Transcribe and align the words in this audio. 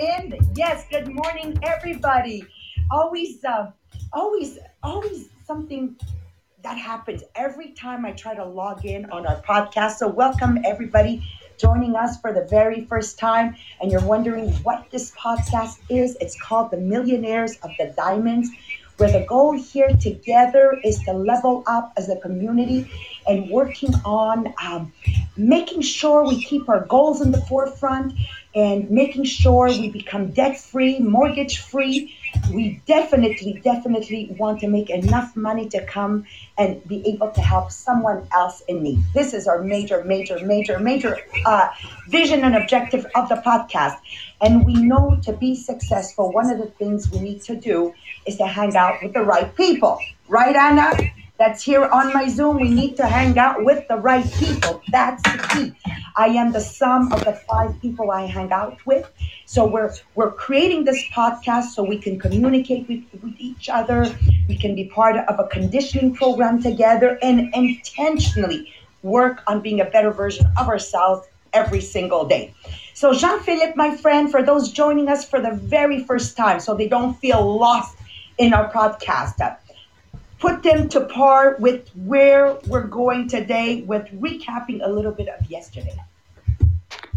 in. 0.00 0.38
Yes, 0.54 0.84
good 0.90 1.08
morning, 1.08 1.58
everybody. 1.62 2.44
Always, 2.90 3.44
uh, 3.44 3.70
always, 4.12 4.58
always 4.82 5.28
something 5.44 5.96
that 6.62 6.78
happens 6.78 7.22
every 7.34 7.70
time 7.72 8.04
I 8.04 8.12
try 8.12 8.34
to 8.34 8.44
log 8.44 8.84
in 8.84 9.10
on 9.10 9.26
our 9.26 9.40
podcast. 9.42 9.96
So, 9.96 10.08
welcome 10.08 10.58
everybody 10.64 11.22
joining 11.58 11.96
us 11.96 12.20
for 12.20 12.32
the 12.32 12.44
very 12.44 12.84
first 12.84 13.18
time. 13.18 13.56
And 13.80 13.90
you're 13.90 14.04
wondering 14.04 14.50
what 14.62 14.88
this 14.90 15.10
podcast 15.12 15.78
is. 15.88 16.16
It's 16.20 16.40
called 16.40 16.70
The 16.70 16.76
Millionaires 16.76 17.56
of 17.62 17.70
the 17.78 17.92
Diamonds 17.96 18.50
where 18.98 19.10
the 19.10 19.24
goal 19.26 19.52
here 19.52 19.88
together 20.00 20.76
is 20.84 20.98
to 21.04 21.12
level 21.12 21.62
up 21.66 21.92
as 21.96 22.08
a 22.08 22.16
community 22.16 22.90
and 23.28 23.48
working 23.48 23.94
on 24.04 24.52
um, 24.62 24.92
making 25.36 25.80
sure 25.80 26.26
we 26.26 26.42
keep 26.42 26.68
our 26.68 26.84
goals 26.86 27.20
in 27.20 27.30
the 27.30 27.40
forefront 27.42 28.12
and 28.58 28.90
making 28.90 29.22
sure 29.22 29.68
we 29.68 29.88
become 29.88 30.32
debt 30.32 30.58
free, 30.58 30.98
mortgage 30.98 31.58
free. 31.58 32.12
We 32.52 32.82
definitely, 32.86 33.60
definitely 33.62 34.34
want 34.36 34.58
to 34.60 34.68
make 34.68 34.90
enough 34.90 35.36
money 35.36 35.68
to 35.68 35.86
come 35.86 36.26
and 36.56 36.70
be 36.88 37.06
able 37.06 37.30
to 37.30 37.40
help 37.40 37.70
someone 37.70 38.26
else 38.32 38.62
in 38.66 38.82
need. 38.82 38.98
This 39.14 39.32
is 39.32 39.46
our 39.46 39.62
major, 39.62 40.02
major, 40.02 40.44
major, 40.44 40.80
major 40.80 41.18
uh, 41.46 41.68
vision 42.08 42.42
and 42.42 42.56
objective 42.56 43.06
of 43.14 43.28
the 43.28 43.36
podcast. 43.36 43.98
And 44.40 44.66
we 44.66 44.74
know 44.74 45.20
to 45.22 45.32
be 45.34 45.54
successful, 45.54 46.32
one 46.32 46.50
of 46.50 46.58
the 46.58 46.70
things 46.80 47.08
we 47.12 47.20
need 47.20 47.42
to 47.42 47.54
do 47.54 47.94
is 48.26 48.38
to 48.38 48.46
hang 48.46 48.76
out 48.76 49.00
with 49.02 49.12
the 49.14 49.22
right 49.22 49.54
people. 49.56 50.00
Right, 50.28 50.56
Anna? 50.56 50.92
That's 51.38 51.62
here 51.62 51.84
on 51.84 52.12
my 52.12 52.28
Zoom. 52.28 52.56
We 52.56 52.68
need 52.68 52.96
to 52.96 53.06
hang 53.06 53.38
out 53.38 53.64
with 53.64 53.86
the 53.86 53.96
right 53.96 54.28
people. 54.32 54.82
That's 54.88 55.22
the 55.22 55.38
key. 55.50 55.92
I 56.16 56.26
am 56.26 56.50
the 56.50 56.60
sum 56.60 57.12
of 57.12 57.24
the 57.24 57.34
five 57.48 57.80
people 57.80 58.10
I 58.10 58.26
hang 58.26 58.50
out 58.50 58.84
with. 58.84 59.08
So 59.46 59.64
we're 59.64 59.94
we're 60.16 60.32
creating 60.32 60.84
this 60.84 61.00
podcast 61.14 61.66
so 61.74 61.84
we 61.84 61.98
can 61.98 62.18
communicate 62.18 62.88
with, 62.88 63.04
with 63.22 63.34
each 63.38 63.68
other. 63.68 64.12
We 64.48 64.58
can 64.58 64.74
be 64.74 64.86
part 64.86 65.16
of 65.16 65.38
a 65.38 65.46
conditioning 65.46 66.14
program 66.14 66.60
together 66.60 67.18
and 67.22 67.54
intentionally 67.54 68.72
work 69.02 69.42
on 69.46 69.60
being 69.60 69.80
a 69.80 69.84
better 69.84 70.10
version 70.10 70.46
of 70.58 70.68
ourselves 70.68 71.28
every 71.52 71.80
single 71.80 72.26
day. 72.26 72.52
So 72.94 73.14
Jean 73.14 73.38
Philippe, 73.40 73.74
my 73.76 73.96
friend, 73.96 74.28
for 74.28 74.42
those 74.42 74.72
joining 74.72 75.08
us 75.08 75.24
for 75.24 75.40
the 75.40 75.52
very 75.52 76.02
first 76.02 76.36
time, 76.36 76.58
so 76.58 76.74
they 76.74 76.88
don't 76.88 77.14
feel 77.18 77.58
lost 77.58 77.96
in 78.38 78.52
our 78.52 78.72
podcast 78.72 79.36
put 80.38 80.62
them 80.62 80.88
to 80.90 81.00
par 81.06 81.56
with 81.58 81.88
where 81.96 82.54
we're 82.66 82.86
going 82.86 83.28
today 83.28 83.82
with 83.82 84.06
recapping 84.20 84.80
a 84.82 84.88
little 84.88 85.12
bit 85.12 85.28
of 85.28 85.50
yesterday. 85.50 85.98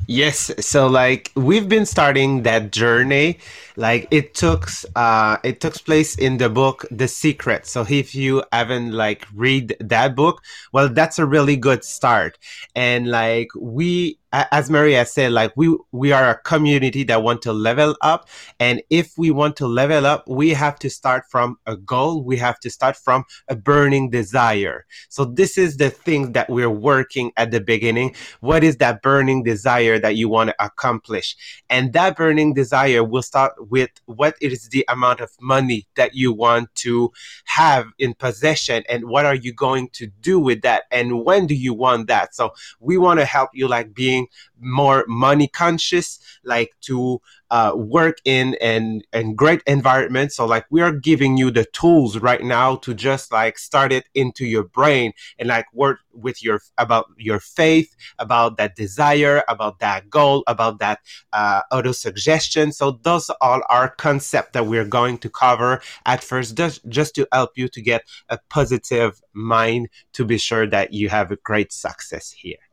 Yes, 0.07 0.51
so 0.59 0.87
like 0.87 1.31
we've 1.35 1.69
been 1.69 1.85
starting 1.85 2.43
that 2.43 2.71
journey 2.71 3.39
like 3.77 4.07
it 4.11 4.33
took 4.33 4.67
uh 4.95 5.37
it 5.43 5.61
took 5.61 5.75
place 5.85 6.15
in 6.15 6.37
the 6.37 6.49
book 6.49 6.85
The 6.91 7.07
Secret. 7.07 7.65
So 7.65 7.85
if 7.87 8.13
you 8.13 8.43
haven't 8.51 8.91
like 8.91 9.25
read 9.33 9.75
that 9.79 10.15
book, 10.15 10.41
well 10.73 10.89
that's 10.89 11.17
a 11.17 11.25
really 11.25 11.55
good 11.55 11.85
start. 11.85 12.37
And 12.75 13.07
like 13.09 13.49
we 13.55 14.17
as 14.33 14.69
Maria 14.69 15.05
said, 15.05 15.31
like 15.31 15.51
we 15.55 15.77
we 15.91 16.11
are 16.11 16.29
a 16.29 16.37
community 16.37 17.03
that 17.03 17.23
want 17.23 17.41
to 17.41 17.53
level 17.53 17.95
up, 18.01 18.29
and 18.59 18.81
if 18.89 19.17
we 19.17 19.31
want 19.31 19.55
to 19.57 19.67
level 19.67 20.05
up, 20.05 20.27
we 20.27 20.51
have 20.51 20.79
to 20.79 20.89
start 20.89 21.25
from 21.29 21.57
a 21.65 21.75
goal. 21.75 22.23
We 22.23 22.37
have 22.37 22.59
to 22.61 22.69
start 22.69 22.95
from 22.95 23.25
a 23.49 23.55
burning 23.55 24.09
desire. 24.09 24.85
So 25.09 25.25
this 25.25 25.57
is 25.57 25.77
the 25.77 25.89
thing 25.89 26.31
that 26.31 26.49
we're 26.49 26.69
working 26.69 27.31
at 27.35 27.51
the 27.51 27.59
beginning. 27.59 28.15
What 28.39 28.63
is 28.63 28.77
that 28.77 29.01
burning 29.01 29.43
desire 29.43 29.99
that 29.99 30.15
you 30.15 30.29
want 30.29 30.51
to 30.51 30.63
accomplish? 30.63 31.35
And 31.69 31.93
that 31.93 32.15
burning 32.15 32.53
desire 32.53 33.03
will 33.03 33.21
start 33.21 33.53
with 33.69 33.89
what 34.05 34.35
is 34.41 34.69
the 34.69 34.85
amount 34.87 35.19
of 35.19 35.31
money 35.41 35.87
that 35.95 36.15
you 36.15 36.31
want 36.31 36.73
to 36.75 37.11
have 37.45 37.87
in 37.99 38.13
possession, 38.13 38.83
and 38.87 39.05
what 39.05 39.25
are 39.25 39.35
you 39.35 39.53
going 39.53 39.89
to 39.93 40.07
do 40.21 40.39
with 40.39 40.61
that, 40.61 40.83
and 40.91 41.25
when 41.25 41.47
do 41.47 41.55
you 41.55 41.73
want 41.73 42.07
that? 42.07 42.33
So 42.33 42.53
we 42.79 42.97
want 42.97 43.19
to 43.19 43.25
help 43.25 43.49
you 43.53 43.67
like 43.67 43.93
being 43.93 44.20
more 44.59 45.05
money 45.07 45.47
conscious, 45.47 46.19
like 46.43 46.71
to 46.81 47.21
uh, 47.51 47.73
work 47.75 48.17
in 48.23 48.55
and 48.61 49.05
and 49.11 49.37
great 49.37 49.61
environment. 49.67 50.31
So 50.31 50.45
like 50.45 50.65
we 50.69 50.81
are 50.81 50.93
giving 50.93 51.35
you 51.35 51.51
the 51.51 51.65
tools 51.65 52.17
right 52.17 52.41
now 52.41 52.77
to 52.77 52.93
just 52.93 53.31
like 53.31 53.59
start 53.59 53.91
it 53.91 54.07
into 54.15 54.45
your 54.45 54.63
brain 54.63 55.11
and 55.37 55.49
like 55.49 55.65
work 55.73 55.99
with 56.13 56.41
your 56.41 56.61
about 56.77 57.07
your 57.17 57.39
faith, 57.39 57.93
about 58.19 58.55
that 58.57 58.75
desire, 58.75 59.43
about 59.49 59.79
that 59.79 60.09
goal, 60.09 60.43
about 60.47 60.79
that 60.79 60.99
uh, 61.33 61.61
auto 61.71 61.91
suggestion. 61.91 62.71
So 62.71 62.99
those 63.03 63.29
all 63.41 63.61
are 63.69 63.89
concepts 63.89 64.51
that 64.53 64.65
we're 64.65 64.85
going 64.85 65.17
to 65.19 65.29
cover 65.29 65.81
at 66.05 66.23
first, 66.23 66.55
just 66.55 66.87
just 66.87 67.15
to 67.15 67.27
help 67.33 67.51
you 67.57 67.67
to 67.67 67.81
get 67.81 68.03
a 68.29 68.39
positive 68.49 69.21
mind 69.33 69.89
to 70.13 70.23
be 70.23 70.37
sure 70.37 70.67
that 70.67 70.93
you 70.93 71.09
have 71.09 71.31
a 71.31 71.35
great 71.35 71.73
success 71.73 72.31
here. 72.31 72.70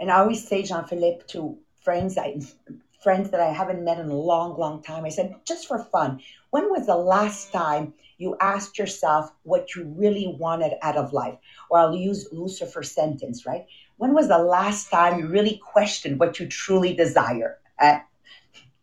And 0.00 0.10
I 0.10 0.18
always 0.18 0.46
say, 0.48 0.62
Jean 0.62 0.84
Philippe, 0.84 1.24
to 1.28 1.56
friends 1.82 2.18
I 2.18 2.40
friends 3.00 3.30
that 3.30 3.40
I 3.40 3.52
haven't 3.52 3.84
met 3.84 3.98
in 3.98 4.10
a 4.10 4.14
long, 4.14 4.58
long 4.58 4.82
time, 4.82 5.04
I 5.04 5.08
said, 5.08 5.34
just 5.46 5.66
for 5.66 5.78
fun, 5.84 6.20
when 6.50 6.70
was 6.70 6.86
the 6.86 6.96
last 6.96 7.50
time 7.52 7.94
you 8.18 8.36
asked 8.40 8.78
yourself 8.78 9.32
what 9.44 9.74
you 9.74 9.84
really 9.96 10.36
wanted 10.38 10.74
out 10.82 10.96
of 10.96 11.14
life? 11.14 11.38
Or 11.70 11.78
I'll 11.78 11.96
use 11.96 12.28
Lucifer's 12.30 12.92
sentence, 12.92 13.46
right? 13.46 13.64
When 13.96 14.12
was 14.12 14.28
the 14.28 14.38
last 14.38 14.90
time 14.90 15.18
you 15.18 15.28
really 15.28 15.60
questioned 15.64 16.20
what 16.20 16.38
you 16.38 16.46
truly 16.46 16.92
desire? 16.92 17.58
Uh, 17.78 18.00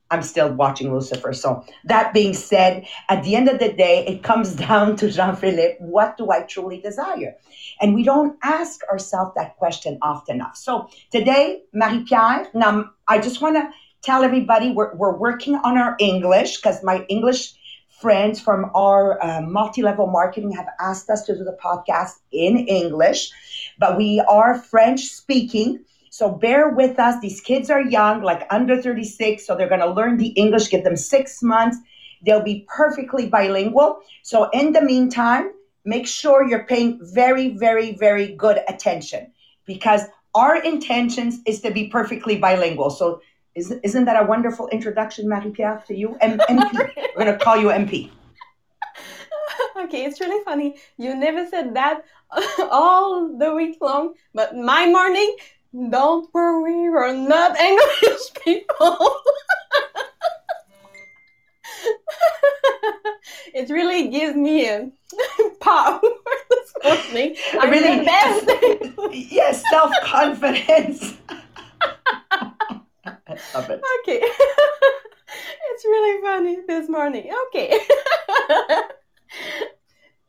I'm 0.10 0.22
still 0.22 0.54
watching 0.54 0.94
Lucifer. 0.94 1.34
So 1.34 1.66
that 1.84 2.14
being 2.14 2.34
said, 2.34 2.88
at 3.10 3.24
the 3.24 3.36
end 3.36 3.50
of 3.50 3.60
the 3.60 3.74
day, 3.74 4.06
it 4.08 4.24
comes 4.24 4.56
down 4.68 4.96
to 4.98 5.12
Jean-Philippe, 5.12 5.78
what 5.80 6.18
do 6.18 6.32
I 6.32 6.42
truly 6.44 6.80
desire? 6.80 7.36
And 7.82 7.94
we 7.94 8.04
don't 8.04 8.38
ask 8.44 8.82
ourselves 8.92 9.34
that 9.36 9.58
question 9.58 9.98
often 10.02 10.38
enough. 10.38 10.56
So 10.56 10.90
today, 11.12 11.64
Marie-Pier, 11.74 12.48
now 12.54 12.92
I 13.08 13.20
just 13.20 13.42
want 13.42 13.56
to 13.56 13.70
tell 14.02 14.24
everybody 14.24 14.72
we're, 14.72 14.96
we're 14.96 15.18
working 15.18 15.56
on 15.56 15.78
our 15.78 15.96
English 16.00 16.58
because 16.58 16.84
my 16.84 17.06
English 17.10 17.54
friends 17.90 18.40
from 18.40 18.70
our 18.76 19.22
uh, 19.24 19.42
multi-level 19.42 20.08
marketing 20.08 20.52
have 20.52 20.68
asked 20.80 21.10
us 21.10 21.24
to 21.24 21.36
do 21.36 21.44
the 21.44 21.58
podcast 21.64 22.14
in 22.32 22.60
English, 22.68 23.32
but 23.80 23.98
we 23.98 24.24
are 24.30 24.60
French 24.60 25.02
speaking. 25.02 25.84
So 26.18 26.32
bear 26.32 26.70
with 26.70 26.98
us. 26.98 27.22
These 27.22 27.42
kids 27.42 27.70
are 27.70 27.80
young, 27.80 28.24
like 28.24 28.48
under 28.50 28.82
36, 28.82 29.46
so 29.46 29.56
they're 29.56 29.70
going 29.70 29.82
to 29.82 29.92
learn 29.92 30.18
the 30.18 30.30
English, 30.30 30.72
give 30.72 30.84
them 30.84 30.98
six 30.98 31.44
months. 31.44 31.78
They'll 32.26 32.42
be 32.42 32.66
perfectly 32.68 33.28
bilingual. 33.30 34.00
So 34.24 34.50
in 34.50 34.72
the 34.72 34.82
meantime, 34.82 35.52
make 35.86 36.08
sure 36.08 36.44
you're 36.44 36.64
paying 36.64 37.00
very, 37.04 37.56
very, 37.56 37.94
very 37.94 38.34
good 38.34 38.62
attention 38.68 39.32
because 39.68 40.02
our 40.34 40.56
intentions 40.56 41.38
is 41.46 41.62
to 41.62 41.70
be 41.70 41.88
perfectly 41.88 42.38
bilingual. 42.38 42.90
So 42.90 43.22
isn't, 43.54 43.82
isn't 43.84 44.06
that 44.06 44.20
a 44.20 44.26
wonderful 44.26 44.70
introduction, 44.70 45.30
Marie-Pier, 45.30 45.84
to 45.86 45.96
you? 45.96 46.18
M- 46.20 46.40
MP. 46.40 46.74
We're 47.16 47.26
going 47.26 47.38
to 47.38 47.46
call 47.46 47.58
you 47.58 47.68
MP. 47.68 48.10
okay, 49.84 50.06
it's 50.06 50.20
really 50.20 50.44
funny. 50.44 50.78
You 50.98 51.16
never 51.16 51.48
said 51.48 51.76
that 51.76 52.06
all 52.72 53.38
the 53.38 53.54
week 53.54 53.78
long, 53.82 54.16
but 54.34 54.56
my 54.56 54.88
morning 54.88 55.38
don't 55.74 56.34
worry, 56.34 56.90
we're 56.90 57.14
not 57.14 57.58
English 57.60 58.34
people. 58.44 58.98
it 63.54 63.70
really 63.70 64.10
gives 64.10 64.36
me 64.36 64.68
a 64.68 64.92
power 65.60 66.00
this 66.50 66.74
morning. 66.84 67.36
I'm 67.54 67.70
really, 67.70 68.00
the 68.00 68.06
best. 68.06 68.50
yes, 69.32 69.64
self 69.70 69.92
confidence. 70.04 71.18
love 73.54 73.70
it. 73.70 73.82
Okay. 74.02 74.22
it's 75.70 75.86
really 75.86 76.22
funny 76.22 76.58
this 76.68 76.90
morning. 76.90 77.32
Okay. 77.48 77.78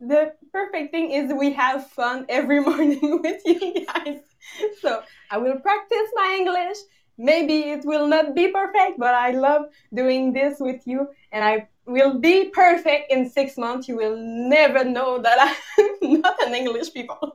the 0.01 0.35
perfect 0.53 0.91
thing 0.91 1.13
is 1.13 1.33
we 1.33 1.53
have 1.53 1.89
fun 1.91 2.27
every 2.29 2.61
morning 2.61 3.23
with 3.23 3.41
you 3.45 3.87
guys. 3.87 4.21
So 4.81 5.03
I 5.31 5.39
will 5.39 5.59
practice 5.61 6.09
my 6.15 6.37
English. 6.39 6.79
Maybe 7.19 7.71
it 7.71 7.85
will 7.85 8.07
not 8.07 8.35
be 8.35 8.49
perfect, 8.49 8.99
but 8.99 9.15
I 9.15 9.33
love 9.33 9.67
doing 9.93 10.33
this 10.33 10.59
with 10.61 10.87
you. 10.87 11.09
And 11.33 11.45
I 11.45 11.69
will 11.87 12.19
be 12.19 12.51
perfect 12.51 13.11
in 13.11 13.29
six 13.29 13.59
months. 13.59 13.89
You 13.89 13.97
will 13.97 14.17
never 14.17 14.85
know 14.85 15.21
that 15.21 15.39
I'm 15.41 15.57
not 16.21 16.41
an 16.47 16.55
English 16.55 16.93
people. 16.93 17.19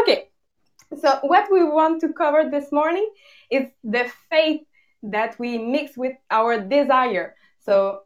okay. 0.00 0.28
So 1.00 1.18
what 1.22 1.50
we 1.50 1.64
want 1.64 2.00
to 2.02 2.12
cover 2.12 2.48
this 2.50 2.70
morning 2.70 3.10
is 3.50 3.66
the 3.82 4.10
faith 4.30 4.62
that 5.02 5.38
we 5.38 5.58
mix 5.58 5.96
with 5.96 6.16
our 6.30 6.60
desire. 6.60 7.34
So 7.60 8.02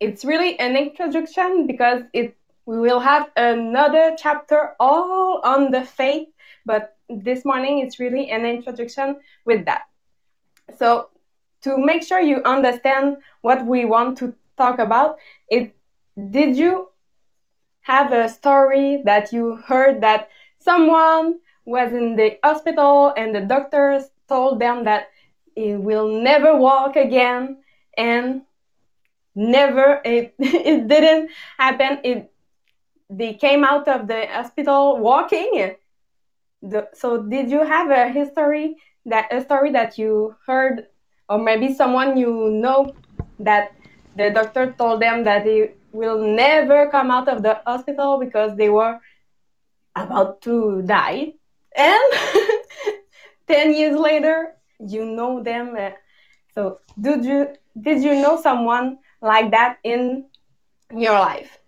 it's 0.00 0.24
really 0.24 0.58
an 0.58 0.76
introduction 0.76 1.66
because 1.66 2.02
it 2.12 2.36
we 2.66 2.78
will 2.78 3.00
have 3.00 3.30
another 3.36 4.14
chapter 4.18 4.74
all 4.78 5.40
on 5.42 5.70
the 5.70 5.84
faith 5.84 6.28
but 6.68 6.96
this 7.08 7.44
morning 7.44 7.80
it's 7.80 7.98
really 7.98 8.30
an 8.30 8.44
introduction 8.44 9.16
with 9.46 9.64
that. 9.64 9.88
So 10.76 11.08
to 11.62 11.78
make 11.78 12.02
sure 12.02 12.20
you 12.20 12.42
understand 12.44 13.16
what 13.40 13.66
we 13.66 13.86
want 13.86 14.18
to 14.18 14.34
talk 14.56 14.78
about, 14.78 15.16
it 15.48 15.74
did 16.30 16.56
you 16.56 16.90
have 17.80 18.12
a 18.12 18.28
story 18.28 19.02
that 19.06 19.32
you 19.32 19.56
heard 19.66 20.02
that 20.02 20.28
someone 20.58 21.38
was 21.64 21.92
in 21.92 22.16
the 22.16 22.38
hospital 22.44 23.14
and 23.16 23.34
the 23.34 23.40
doctors 23.40 24.10
told 24.28 24.60
them 24.60 24.84
that 24.84 25.08
it 25.56 25.76
will 25.80 26.08
never 26.22 26.54
walk 26.56 26.96
again 26.96 27.56
and 27.96 28.42
never 29.34 30.02
it, 30.04 30.34
it 30.38 30.86
didn't 30.86 31.30
happen 31.58 31.98
it 32.04 32.30
they 33.10 33.32
came 33.32 33.64
out 33.64 33.88
of 33.88 34.06
the 34.06 34.26
hospital 34.26 34.98
walking 34.98 35.74
the, 36.62 36.88
so 36.92 37.22
did 37.22 37.50
you 37.50 37.64
have 37.64 37.90
a 37.90 38.08
history 38.08 38.76
that 39.06 39.32
a 39.32 39.40
story 39.40 39.70
that 39.72 39.98
you 39.98 40.34
heard 40.46 40.86
or 41.28 41.38
maybe 41.38 41.72
someone 41.72 42.16
you 42.16 42.50
know 42.50 42.92
that 43.38 43.72
the 44.16 44.30
doctor 44.30 44.74
told 44.78 45.00
them 45.00 45.24
that 45.24 45.44
they 45.44 45.74
will 45.92 46.18
never 46.18 46.88
come 46.90 47.10
out 47.10 47.28
of 47.28 47.42
the 47.42 47.60
hospital 47.66 48.18
because 48.18 48.56
they 48.56 48.68
were 48.68 48.98
about 49.94 50.40
to 50.42 50.82
die? 50.82 51.34
And 51.76 52.12
10 53.46 53.74
years 53.74 53.96
later 53.96 54.54
you 54.80 55.04
know 55.04 55.42
them 55.42 55.74
uh, 55.78 55.90
so 56.54 56.80
did 57.00 57.24
you 57.24 57.48
did 57.80 58.02
you 58.02 58.14
know 58.14 58.40
someone 58.40 58.98
like 59.20 59.50
that 59.50 59.78
in 59.84 60.26
your 60.94 61.18
life? 61.18 61.58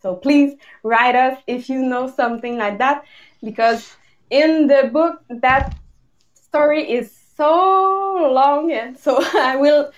So 0.00 0.14
please 0.14 0.54
write 0.82 1.16
us 1.16 1.38
if 1.46 1.68
you 1.68 1.82
know 1.82 2.08
something 2.08 2.58
like 2.58 2.78
that 2.78 3.04
because 3.42 3.96
in 4.30 4.66
the 4.66 4.90
book 4.92 5.20
that 5.28 5.74
story 6.34 6.90
is 6.90 7.16
so 7.36 8.30
long 8.32 8.96
so 8.98 9.18
i 9.38 9.56
will 9.56 9.90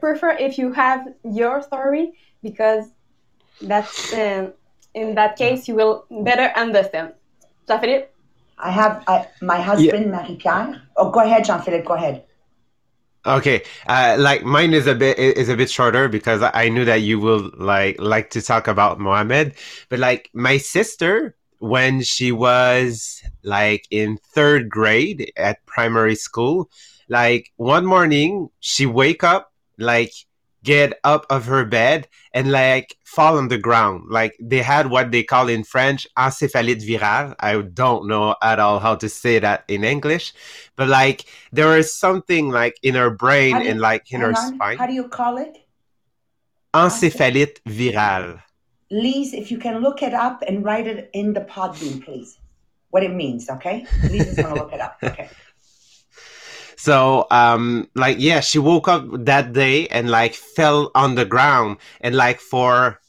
prefer 0.00 0.30
if 0.30 0.58
you 0.58 0.72
have 0.72 1.06
your 1.24 1.62
story 1.62 2.12
because 2.42 2.86
that's 3.62 4.12
uh, 4.12 4.50
in 4.94 5.14
that 5.14 5.36
case 5.36 5.68
you 5.68 5.74
will 5.74 6.06
better 6.22 6.52
understand 6.56 7.12
jean-philippe 7.68 8.08
I 8.58 8.70
have 8.70 9.04
I, 9.06 9.28
my 9.42 9.60
husband, 9.60 10.10
Marie 10.10 10.36
Pier. 10.36 10.82
Oh, 10.96 11.10
go 11.10 11.20
ahead, 11.20 11.44
Jean 11.44 11.60
Philippe. 11.60 11.84
Go 11.84 11.94
ahead. 11.94 12.24
Okay, 13.26 13.64
uh, 13.86 14.16
like 14.18 14.44
mine 14.44 14.72
is 14.72 14.86
a 14.86 14.94
bit 14.94 15.18
is 15.18 15.48
a 15.48 15.56
bit 15.56 15.70
shorter 15.70 16.08
because 16.08 16.42
I 16.42 16.68
knew 16.68 16.84
that 16.86 17.02
you 17.02 17.20
will 17.20 17.50
like 17.58 18.00
like 18.00 18.30
to 18.30 18.40
talk 18.40 18.68
about 18.68 18.98
Mohammed, 18.98 19.56
but 19.90 19.98
like 19.98 20.30
my 20.32 20.56
sister 20.56 21.35
when 21.58 22.02
she 22.02 22.32
was 22.32 23.22
like 23.42 23.86
in 23.90 24.18
third 24.18 24.68
grade 24.68 25.32
at 25.36 25.64
primary 25.66 26.14
school, 26.14 26.70
like 27.08 27.52
one 27.56 27.86
morning 27.86 28.50
she 28.60 28.86
wake 28.86 29.24
up 29.24 29.52
like 29.78 30.12
get 30.66 30.98
up 31.04 31.24
of 31.30 31.46
her 31.46 31.64
bed 31.64 32.08
and 32.34 32.50
like 32.50 32.96
fall 33.04 33.38
on 33.38 33.48
the 33.48 33.56
ground. 33.56 34.04
Like 34.10 34.34
they 34.40 34.62
had 34.62 34.90
what 34.90 35.12
they 35.12 35.22
call 35.22 35.48
in 35.48 35.62
French 35.62 36.06
encéphalite 36.18 36.82
virale. 36.82 37.34
I 37.38 37.62
don't 37.62 38.08
know 38.08 38.34
at 38.42 38.58
all 38.58 38.80
how 38.80 38.96
to 38.96 39.08
say 39.08 39.38
that 39.38 39.64
in 39.68 39.84
English, 39.84 40.34
but 40.74 40.88
like 40.88 41.24
there 41.52 41.78
is 41.78 41.94
something 41.94 42.50
like 42.50 42.76
in 42.82 42.94
her 42.96 43.10
brain 43.10 43.62
you, 43.62 43.68
and 43.70 43.80
like 43.80 44.10
in 44.12 44.20
her 44.20 44.34
on. 44.34 44.54
spine. 44.54 44.76
How 44.76 44.86
do 44.86 44.92
you 44.92 45.08
call 45.08 45.38
it? 45.38 45.56
Encéphalite 46.74 47.62
virale. 47.64 48.42
Lise, 48.90 49.34
if 49.34 49.50
you 49.50 49.58
can 49.58 49.82
look 49.82 50.02
it 50.02 50.14
up 50.14 50.42
and 50.46 50.64
write 50.64 50.86
it 50.86 51.10
in 51.12 51.32
the 51.32 51.40
Podbean, 51.40 52.04
please. 52.04 52.38
What 52.90 53.02
it 53.02 53.12
means, 53.12 53.50
okay? 53.50 53.86
Lise 54.04 54.28
is 54.28 54.36
gonna 54.36 54.54
look 54.54 54.72
it 54.72 54.80
up. 54.80 54.98
Okay. 55.02 55.28
So, 56.78 57.26
um, 57.32 57.88
like, 57.96 58.18
yeah, 58.20 58.38
she 58.40 58.60
woke 58.60 58.86
up 58.86 59.06
that 59.24 59.52
day 59.52 59.88
and 59.88 60.08
like 60.08 60.34
fell 60.34 60.92
on 60.94 61.16
the 61.16 61.24
ground 61.24 61.78
and 62.00 62.14
like 62.14 62.38
for 62.38 63.00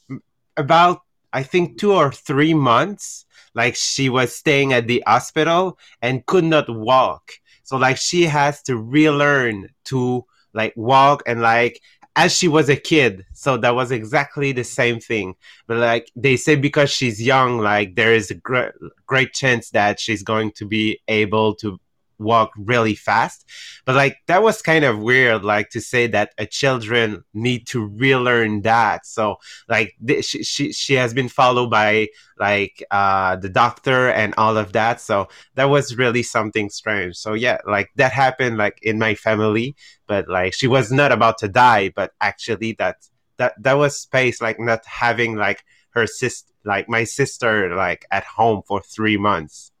about, 0.56 1.02
I 1.32 1.44
think 1.44 1.78
two 1.78 1.92
or 1.92 2.10
three 2.10 2.54
months, 2.54 3.26
like 3.54 3.76
she 3.76 4.08
was 4.08 4.34
staying 4.34 4.72
at 4.72 4.88
the 4.88 5.04
hospital 5.06 5.78
and 6.02 6.26
could 6.26 6.44
not 6.44 6.68
walk. 6.68 7.34
So 7.62 7.76
like 7.76 7.98
she 7.98 8.24
has 8.24 8.62
to 8.62 8.76
relearn 8.76 9.68
to 9.84 10.24
like 10.54 10.72
walk 10.74 11.22
and 11.26 11.42
like 11.42 11.80
as 12.16 12.36
she 12.36 12.48
was 12.48 12.68
a 12.68 12.76
kid. 12.76 13.24
So 13.32 13.56
that 13.58 13.74
was 13.74 13.90
exactly 13.90 14.52
the 14.52 14.64
same 14.64 15.00
thing. 15.00 15.34
But 15.66 15.78
like 15.78 16.10
they 16.16 16.36
say, 16.36 16.56
because 16.56 16.90
she's 16.90 17.22
young, 17.22 17.58
like 17.58 17.94
there 17.94 18.12
is 18.12 18.30
a 18.30 18.34
gr- 18.34 18.76
great 19.06 19.32
chance 19.32 19.70
that 19.70 20.00
she's 20.00 20.22
going 20.22 20.52
to 20.52 20.66
be 20.66 21.00
able 21.08 21.54
to 21.56 21.78
walk 22.18 22.50
really 22.56 22.94
fast. 22.94 23.46
But 23.84 23.94
like 23.94 24.18
that 24.26 24.42
was 24.42 24.62
kind 24.62 24.84
of 24.84 24.98
weird 24.98 25.44
like 25.44 25.70
to 25.70 25.80
say 25.80 26.06
that 26.08 26.32
a 26.38 26.46
children 26.46 27.24
need 27.34 27.66
to 27.68 27.86
relearn 27.86 28.62
that. 28.62 29.06
So 29.06 29.36
like 29.68 29.94
th- 30.06 30.24
she, 30.24 30.42
she 30.42 30.72
she 30.72 30.94
has 30.94 31.14
been 31.14 31.28
followed 31.28 31.70
by 31.70 32.08
like 32.38 32.84
uh 32.90 33.36
the 33.36 33.48
doctor 33.48 34.08
and 34.10 34.34
all 34.36 34.56
of 34.56 34.72
that. 34.72 35.00
So 35.00 35.28
that 35.54 35.66
was 35.66 35.96
really 35.96 36.22
something 36.22 36.70
strange. 36.70 37.16
So 37.16 37.34
yeah 37.34 37.58
like 37.66 37.90
that 37.96 38.12
happened 38.12 38.58
like 38.58 38.78
in 38.82 38.98
my 38.98 39.14
family. 39.14 39.76
But 40.06 40.28
like 40.28 40.54
she 40.54 40.66
was 40.66 40.90
not 40.90 41.12
about 41.12 41.38
to 41.38 41.48
die 41.48 41.90
but 41.94 42.12
actually 42.20 42.72
that 42.78 42.96
that 43.36 43.54
that 43.62 43.74
was 43.74 43.98
space 43.98 44.40
like 44.40 44.58
not 44.58 44.84
having 44.84 45.36
like 45.36 45.64
her 45.90 46.06
sister 46.06 46.52
like 46.64 46.88
my 46.88 47.04
sister 47.04 47.74
like 47.74 48.04
at 48.10 48.24
home 48.24 48.62
for 48.66 48.80
three 48.80 49.16
months. 49.16 49.72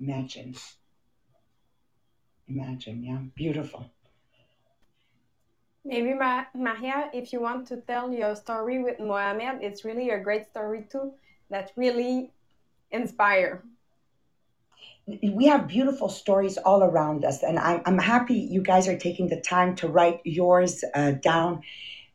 Imagine. 0.00 0.54
Imagine, 2.50 3.04
yeah. 3.04 3.18
Beautiful. 3.36 3.90
Maybe 5.84 6.14
Ma- 6.14 6.44
Maria, 6.54 7.08
if 7.14 7.32
you 7.32 7.40
want 7.40 7.66
to 7.68 7.76
tell 7.78 8.12
your 8.12 8.34
story 8.34 8.82
with 8.82 8.98
Mohammed, 8.98 9.62
it's 9.62 9.84
really 9.84 10.10
a 10.10 10.18
great 10.18 10.46
story 10.46 10.84
too 10.90 11.12
that 11.48 11.72
really 11.76 12.32
inspire. 12.90 13.62
We 15.22 15.46
have 15.46 15.66
beautiful 15.66 16.08
stories 16.08 16.58
all 16.58 16.82
around 16.82 17.24
us, 17.24 17.42
and 17.42 17.58
I'm, 17.58 17.82
I'm 17.86 17.98
happy 17.98 18.34
you 18.34 18.62
guys 18.62 18.86
are 18.88 18.96
taking 18.96 19.28
the 19.28 19.40
time 19.40 19.74
to 19.76 19.88
write 19.88 20.20
yours 20.24 20.84
uh, 20.94 21.12
down 21.12 21.62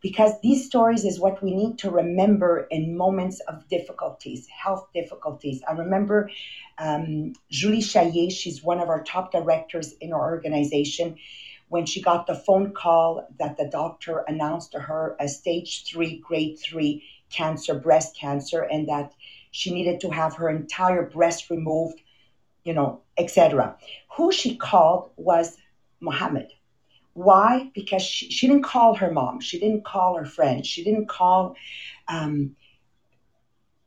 because 0.05 0.39
these 0.41 0.63
stories 0.63 1.03
is 1.03 1.19
what 1.19 1.41
we 1.41 1.51
need 1.51 1.79
to 1.79 1.89
remember 1.89 2.67
in 2.69 2.95
moments 2.95 3.39
of 3.47 3.67
difficulties, 3.69 4.45
health 4.45 4.87
difficulties. 4.93 5.63
I 5.67 5.71
remember 5.71 6.29
um, 6.77 7.33
Julie 7.49 7.81
Chaillet, 7.81 8.29
she's 8.29 8.61
one 8.61 8.79
of 8.79 8.87
our 8.87 9.01
top 9.01 9.31
directors 9.31 9.93
in 9.93 10.13
our 10.13 10.29
organization. 10.29 11.15
When 11.69 11.87
she 11.87 12.03
got 12.03 12.27
the 12.27 12.35
phone 12.35 12.71
call 12.71 13.27
that 13.39 13.57
the 13.57 13.67
doctor 13.67 14.23
announced 14.27 14.73
to 14.73 14.79
her 14.79 15.15
a 15.19 15.27
stage 15.27 15.85
three, 15.87 16.19
grade 16.19 16.59
three 16.59 17.03
cancer, 17.31 17.73
breast 17.73 18.15
cancer, 18.15 18.61
and 18.61 18.87
that 18.87 19.11
she 19.49 19.73
needed 19.73 20.01
to 20.01 20.11
have 20.11 20.35
her 20.35 20.51
entire 20.51 21.09
breast 21.09 21.49
removed, 21.49 21.99
you 22.63 22.73
know, 22.75 23.01
etc. 23.17 23.75
Who 24.17 24.31
she 24.31 24.55
called 24.55 25.09
was 25.17 25.57
Mohammed. 25.99 26.51
Why? 27.15 27.71
Because 27.73 28.01
she, 28.01 28.29
she 28.29 28.47
didn't 28.47 28.63
call 28.63 28.95
her 28.95 29.09
mom. 29.09 29.39
She 29.39 29.57
didn't 29.57 29.85
call 29.85 30.17
her 30.17 30.25
friends. 30.25 30.67
She 30.67 30.83
didn't 30.83 31.07
call 31.07 31.55
um, 32.09 32.55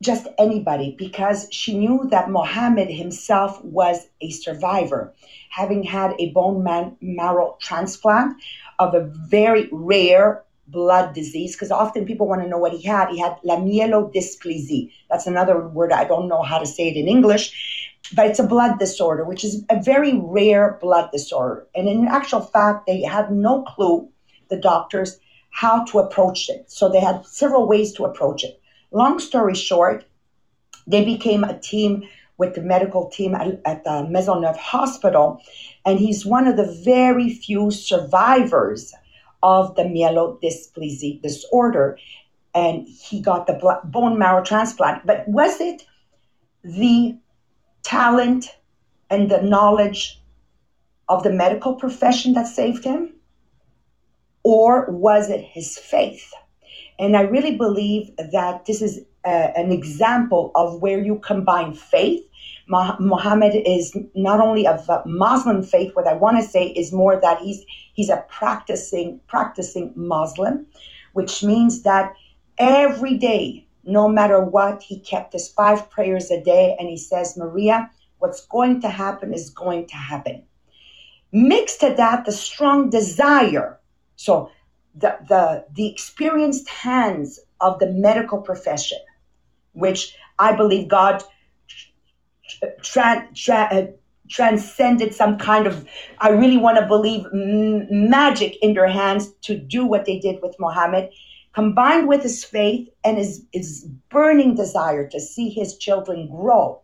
just 0.02 0.28
anybody 0.38 0.97
because 0.99 1.47
she 1.52 1.78
knew 1.78 2.08
that 2.11 2.30
Mohammed 2.30 2.88
himself 2.88 3.62
was 3.62 4.08
a 4.23 4.30
survivor, 4.30 5.12
having 5.50 5.82
had 5.82 6.14
a 6.18 6.30
bone 6.30 6.64
man- 6.64 6.97
marrow 7.02 7.58
transplant 7.61 8.35
of 8.78 8.94
a 8.94 9.00
very 9.28 9.68
rare 9.73 10.42
blood 10.66 11.14
disease. 11.14 11.54
Because 11.54 11.70
often 11.70 12.06
people 12.06 12.26
want 12.26 12.40
to 12.40 12.49
know 12.49 12.58
what 12.58 12.73
he 12.73 12.82
had. 12.82 13.11
He 13.11 13.18
had 13.18 13.37
la 13.44 13.56
myelodysplasia. 13.56 14.90
That's 15.11 15.26
another 15.26 15.68
word 15.68 15.92
I 15.92 16.04
don't 16.04 16.28
know 16.28 16.42
how 16.42 16.58
to 16.58 16.66
say 16.66 16.88
it 16.88 16.97
in 16.97 17.08
English 17.08 17.52
but 18.15 18.27
it's 18.27 18.38
a 18.38 18.47
blood 18.47 18.79
disorder, 18.79 19.25
which 19.25 19.45
is 19.45 19.65
a 19.69 19.83
very 19.83 20.19
rare 20.19 20.79
blood 20.81 21.11
disorder. 21.12 21.67
And 21.75 21.88
in 21.88 22.09
actual 22.09 22.41
fact, 22.41 22.87
they 22.87 23.03
had 23.03 23.31
no 23.31 23.62
clue, 23.65 24.09
the 24.49 24.57
doctors, 24.57 25.19
how 25.50 25.85
to 25.85 25.99
approach 25.99 26.49
it. 26.49 26.71
So 26.71 26.88
they 26.88 27.00
had 27.00 27.27
several 27.27 27.67
ways 27.67 27.93
to 27.95 28.05
approach 28.05 28.45
it. 28.45 28.61
Long 28.91 29.19
story 29.19 29.55
short, 29.55 30.05
they 30.87 31.05
became 31.05 31.45
a 31.45 31.59
team 31.59 32.09
with 32.38 32.55
the 32.55 32.62
medical 32.62 33.11
team 33.11 33.35
at, 33.35 33.61
at 33.65 33.85
the 33.85 34.07
Maisonneuve 34.09 34.57
Hospital, 34.57 35.43
and 35.85 35.99
he's 35.99 36.25
one 36.25 36.47
of 36.47 36.57
the 36.57 36.81
very 36.85 37.31
few 37.31 37.71
survivors 37.71 38.95
of 39.43 39.75
the 39.75 39.83
myelodysplasia 39.83 41.21
disorder. 41.21 41.99
And 42.55 42.87
he 42.88 43.21
got 43.21 43.47
the 43.47 43.55
blood, 43.55 43.81
bone 43.85 44.19
marrow 44.19 44.43
transplant. 44.43 45.07
But 45.07 45.29
was 45.29 45.61
it 45.61 45.83
the 46.65 47.17
talent 47.88 48.59
and 49.09 49.30
the 49.30 49.40
knowledge 49.40 50.21
of 51.09 51.23
the 51.23 51.33
medical 51.33 51.75
profession 51.75 52.35
that 52.35 52.47
saved 52.47 52.85
him? 52.85 53.14
Or 54.42 54.90
was 54.90 55.30
it 55.30 55.40
his 55.40 55.78
faith? 55.78 56.33
And 56.99 57.16
I 57.16 57.23
really 57.23 57.57
believe 57.57 58.11
that 58.33 58.66
this 58.66 58.83
is 58.83 59.00
uh, 59.25 59.49
an 59.57 59.73
example 59.73 60.52
of 60.54 60.83
where 60.83 61.02
you 61.02 61.18
combine 61.18 61.73
faith. 61.75 62.23
Muhammad 62.68 63.54
is 63.64 63.97
not 64.14 64.40
only 64.40 64.66
of 64.66 64.90
Muslim 65.07 65.62
faith. 65.62 65.90
What 65.95 66.07
I 66.07 66.12
want 66.12 66.37
to 66.37 66.42
say 66.42 66.66
is 66.66 66.92
more 66.92 67.18
that 67.18 67.38
he's 67.38 67.64
he's 67.95 68.11
a 68.11 68.25
practicing 68.28 69.21
practicing 69.26 69.92
Muslim, 69.97 70.66
which 71.14 71.42
means 71.42 71.83
that 71.85 72.12
every 72.59 73.16
day, 73.16 73.66
no 73.88 74.09
matter 74.09 74.40
what, 74.40 74.83
he 74.83 75.00
kept 75.00 75.33
his 75.33 75.49
five 75.49 75.90
prayers 75.90 76.30
a 76.30 76.42
day, 76.42 76.76
and 76.78 76.88
he 76.88 76.97
says, 76.97 77.37
Maria, 77.37 77.90
what's 78.18 78.47
going 78.47 78.80
to 78.83 78.88
happen 78.88 79.33
is 79.33 79.50
going 79.50 79.87
to 79.87 79.97
happen. 79.97 80.42
Mixed 81.33 81.80
to 81.80 81.95
that, 81.97 82.25
the 82.25 82.33
strong 82.33 82.90
desire. 82.90 83.78
So 84.16 84.50
the 84.95 85.16
the 85.28 85.64
the 85.75 85.87
experienced 85.87 86.68
hands 86.68 87.40
of 87.61 87.78
the 87.78 87.87
medical 87.87 88.40
profession, 88.40 88.99
which 89.73 90.14
I 90.38 90.54
believe 90.54 90.88
God 90.88 91.23
tra- 92.83 93.28
tra- 93.35 93.68
uh, 93.71 93.87
transcended 94.28 95.14
some 95.14 95.38
kind 95.38 95.66
of, 95.66 95.88
I 96.18 96.30
really 96.30 96.57
want 96.59 96.78
to 96.78 96.87
believe, 96.87 97.26
m- 97.33 98.11
magic 98.11 98.57
in 98.62 98.75
their 98.75 98.88
hands 98.88 99.33
to 99.42 99.57
do 99.57 99.87
what 99.87 100.04
they 100.04 100.18
did 100.18 100.40
with 100.42 100.54
Muhammad, 100.59 101.11
combined 101.55 102.09
with 102.09 102.23
his 102.23 102.45
faith 102.45 102.88
and 103.05 103.19
his, 103.19 103.45
his 103.52 103.87
burning 104.11 104.55
desire 104.55 105.09
to 105.09 105.21
see 105.21 105.49
his 105.49 105.76
children 105.76 106.28
grow. 106.28 106.81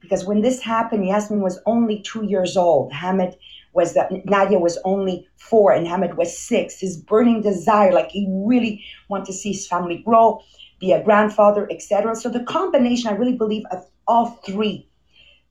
Because 0.00 0.24
when 0.24 0.42
this 0.42 0.60
happened, 0.62 1.06
Yasmin 1.06 1.40
was 1.40 1.60
only 1.66 2.00
two 2.02 2.24
years 2.24 2.56
old. 2.56 2.92
Hamid 2.92 3.36
was 3.72 3.96
Nadia 4.24 4.58
was 4.58 4.78
only 4.84 5.28
four 5.36 5.72
and 5.72 5.86
Hamid 5.86 6.16
was 6.16 6.36
six. 6.36 6.80
His 6.80 6.96
burning 6.96 7.42
desire, 7.42 7.92
like 7.92 8.10
he 8.10 8.26
really 8.30 8.84
wanted 9.08 9.26
to 9.26 9.32
see 9.32 9.52
his 9.52 9.66
family 9.66 9.98
grow, 9.98 10.42
be 10.80 10.92
a 10.92 11.02
grandfather, 11.02 11.68
etc. 11.70 12.14
So 12.16 12.28
the 12.28 12.44
combination, 12.44 13.10
I 13.10 13.16
really 13.16 13.36
believe, 13.36 13.64
of 13.70 13.84
all 14.06 14.40
three 14.46 14.88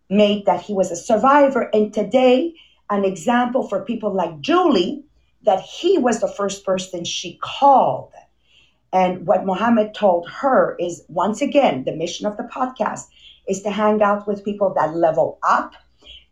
made 0.09 0.45
that 0.45 0.61
he 0.61 0.73
was 0.73 0.91
a 0.91 0.95
survivor. 0.95 1.69
And 1.73 1.93
today, 1.93 2.53
an 2.89 3.05
example 3.05 3.67
for 3.67 3.83
people 3.83 4.13
like 4.13 4.41
Julie, 4.41 5.03
that 5.43 5.61
he 5.61 5.97
was 5.97 6.19
the 6.19 6.27
first 6.27 6.65
person 6.65 7.05
she 7.05 7.39
called. 7.41 8.11
And 8.95 9.27
what 9.27 9.45
Mohammed 9.45 9.93
told 9.93 10.25
her 10.29 10.77
is 10.79 11.03
once 11.09 11.41
again, 11.41 11.83
the 11.83 11.91
mission 11.91 12.25
of 12.25 12.37
the 12.37 12.43
podcast 12.43 13.07
is 13.45 13.61
to 13.63 13.69
hang 13.69 14.01
out 14.01 14.25
with 14.25 14.45
people 14.45 14.73
that 14.75 14.95
level 14.95 15.37
up, 15.43 15.73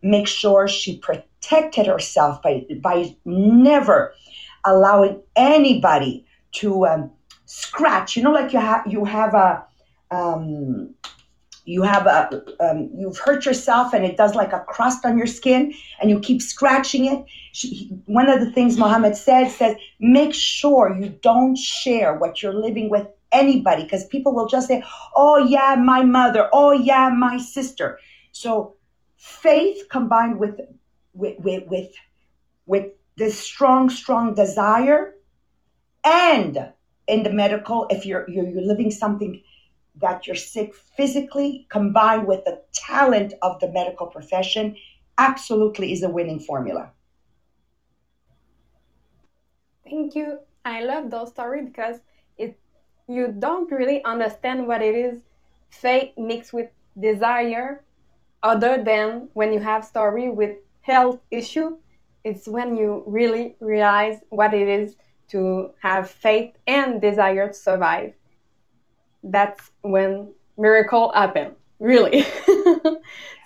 make 0.01 0.29
sure 0.29 0.65
she 0.69 0.97
protected 0.97 1.87
herself 1.87 2.41
by, 2.41 2.65
by 2.81 3.17
never 3.25 4.13
allowing 4.63 5.21
anybody 5.35 6.25
to 6.53 6.87
um, 6.87 7.11
scratch. 7.43 8.15
You 8.15 8.23
know, 8.23 8.31
like 8.31 8.53
you 8.53 8.59
have 8.59 8.87
you 8.87 9.03
have 9.03 9.33
a 9.33 9.65
um, 10.09 10.95
you 11.65 11.83
have 11.83 12.05
a 12.05 12.41
um, 12.59 12.89
you've 12.93 13.17
hurt 13.17 13.45
yourself 13.45 13.93
and 13.93 14.03
it 14.03 14.17
does 14.17 14.35
like 14.35 14.51
a 14.51 14.59
crust 14.59 15.05
on 15.05 15.17
your 15.17 15.27
skin 15.27 15.73
and 16.01 16.09
you 16.09 16.19
keep 16.19 16.41
scratching 16.41 17.05
it. 17.05 17.25
She, 17.53 17.89
one 18.05 18.29
of 18.29 18.41
the 18.41 18.51
things 18.51 18.77
Muhammad 18.77 19.15
said 19.15 19.49
says 19.49 19.75
make 19.99 20.33
sure 20.33 20.95
you 20.99 21.09
don't 21.21 21.57
share 21.57 22.15
what 22.15 22.41
you're 22.41 22.53
living 22.53 22.89
with 22.89 23.07
anybody 23.31 23.83
because 23.83 24.05
people 24.07 24.35
will 24.35 24.47
just 24.47 24.67
say 24.67 24.83
oh 25.15 25.37
yeah 25.37 25.75
my 25.75 26.03
mother. 26.03 26.49
Oh 26.51 26.71
yeah 26.71 27.09
my 27.09 27.37
sister. 27.37 27.99
So 28.33 28.75
faith 29.17 29.87
combined 29.89 30.39
with 30.39 30.59
with 31.13 31.39
with 31.39 31.63
with, 31.67 31.91
with 32.65 32.91
this 33.15 33.39
strong 33.39 33.89
strong 33.89 34.33
desire 34.33 35.13
and 36.03 36.73
in 37.07 37.23
the 37.23 37.31
medical 37.31 37.87
if 37.89 38.05
you're 38.05 38.29
you're, 38.29 38.47
you're 38.47 38.61
living 38.61 38.91
something 38.91 39.41
that 40.01 40.25
you're 40.25 40.35
sick 40.35 40.73
physically 40.75 41.67
combined 41.69 42.27
with 42.27 42.43
the 42.45 42.61
talent 42.73 43.33
of 43.41 43.59
the 43.59 43.71
medical 43.71 44.07
profession 44.07 44.75
absolutely 45.17 45.93
is 45.93 46.03
a 46.03 46.09
winning 46.09 46.39
formula. 46.39 46.91
Thank 49.83 50.15
you. 50.15 50.39
I 50.65 50.83
love 50.83 51.11
those 51.11 51.29
stories 51.29 51.65
because 51.65 51.99
it 52.37 52.57
you 53.07 53.35
don't 53.37 53.69
really 53.71 54.03
understand 54.05 54.67
what 54.67 54.81
it 54.81 54.95
is 54.95 55.19
faith 55.69 56.11
mixed 56.17 56.53
with 56.53 56.69
desire 56.99 57.83
other 58.41 58.81
than 58.83 59.27
when 59.33 59.51
you 59.51 59.59
have 59.59 59.83
story 59.83 60.29
with 60.29 60.57
health 60.81 61.19
issue 61.31 61.77
it's 62.23 62.47
when 62.47 62.77
you 62.77 63.03
really 63.05 63.55
realize 63.59 64.19
what 64.29 64.53
it 64.53 64.67
is 64.67 64.95
to 65.27 65.71
have 65.81 66.09
faith 66.09 66.53
and 66.67 67.01
desire 67.01 67.47
to 67.47 67.53
survive 67.53 68.13
that's 69.23 69.71
when 69.81 70.33
miracle 70.57 71.11
happen 71.13 71.55
really. 71.79 72.25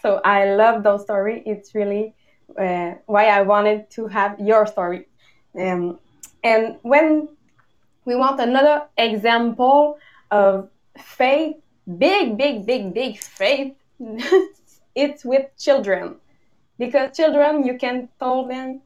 So 0.02 0.22
i 0.24 0.54
love 0.54 0.84
those 0.84 1.04
stories 1.04 1.44
it's 1.46 1.76
really 1.76 2.14
uh, 2.58 2.94
why 3.08 3.26
i 3.28 3.42
wanted 3.42 3.90
to 3.92 4.08
have 4.08 4.40
your 4.40 4.66
story. 4.66 5.08
Um, 5.60 6.00
and 6.44 6.78
when 6.82 7.28
we 8.06 8.16
want 8.16 8.40
another 8.40 8.86
example 8.98 9.98
of 10.32 10.70
faith 10.98 11.58
big 11.98 12.38
big 12.38 12.66
big 12.66 12.94
big 12.94 13.20
faith 13.20 13.74
it's 14.96 15.26
with 15.26 15.46
children. 15.58 16.16
Because 16.78 17.18
children 17.18 17.66
you 17.66 17.78
can 17.78 18.08
tell 18.20 18.48
them 18.48 18.82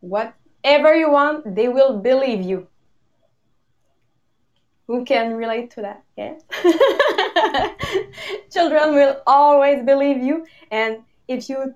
whatever 0.00 0.94
you 0.96 1.10
want 1.10 1.54
they 1.54 1.68
will 1.68 1.98
believe 1.98 2.40
you 2.40 2.66
who 4.86 5.04
can 5.04 5.34
relate 5.34 5.70
to 5.70 5.82
that 5.82 6.02
yeah. 6.16 6.34
Children 8.52 8.94
will 8.94 9.20
always 9.26 9.84
believe 9.84 10.22
you 10.22 10.46
and 10.70 10.98
if 11.28 11.48
you 11.48 11.74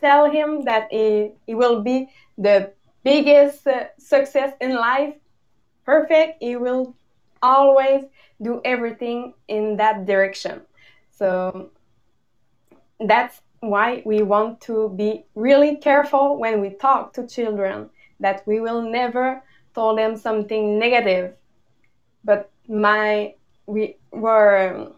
tell 0.00 0.30
him 0.30 0.62
that 0.64 0.88
he, 0.90 1.32
he 1.46 1.54
will 1.54 1.82
be 1.82 2.08
the 2.36 2.72
biggest 3.04 3.66
uh, 3.66 3.86
success 3.98 4.52
in 4.60 4.74
life 4.74 5.14
perfect 5.84 6.42
he 6.42 6.56
will 6.56 6.94
always 7.42 8.04
do 8.40 8.60
everything 8.64 9.34
in 9.48 9.76
that 9.76 10.06
direction. 10.06 10.62
So 11.10 11.70
that's 13.00 13.40
why 13.60 14.02
we 14.04 14.22
want 14.22 14.60
to 14.62 14.90
be 14.90 15.24
really 15.34 15.76
careful 15.76 16.38
when 16.38 16.60
we 16.60 16.70
talk 16.70 17.12
to 17.14 17.26
children 17.26 17.90
that 18.20 18.46
we 18.46 18.60
will 18.60 18.82
never 18.82 19.42
tell 19.74 19.96
them 19.96 20.16
something 20.16 20.78
negative 20.78 21.34
but 22.24 22.50
my 22.68 23.34
we 23.66 23.96
were 24.12 24.92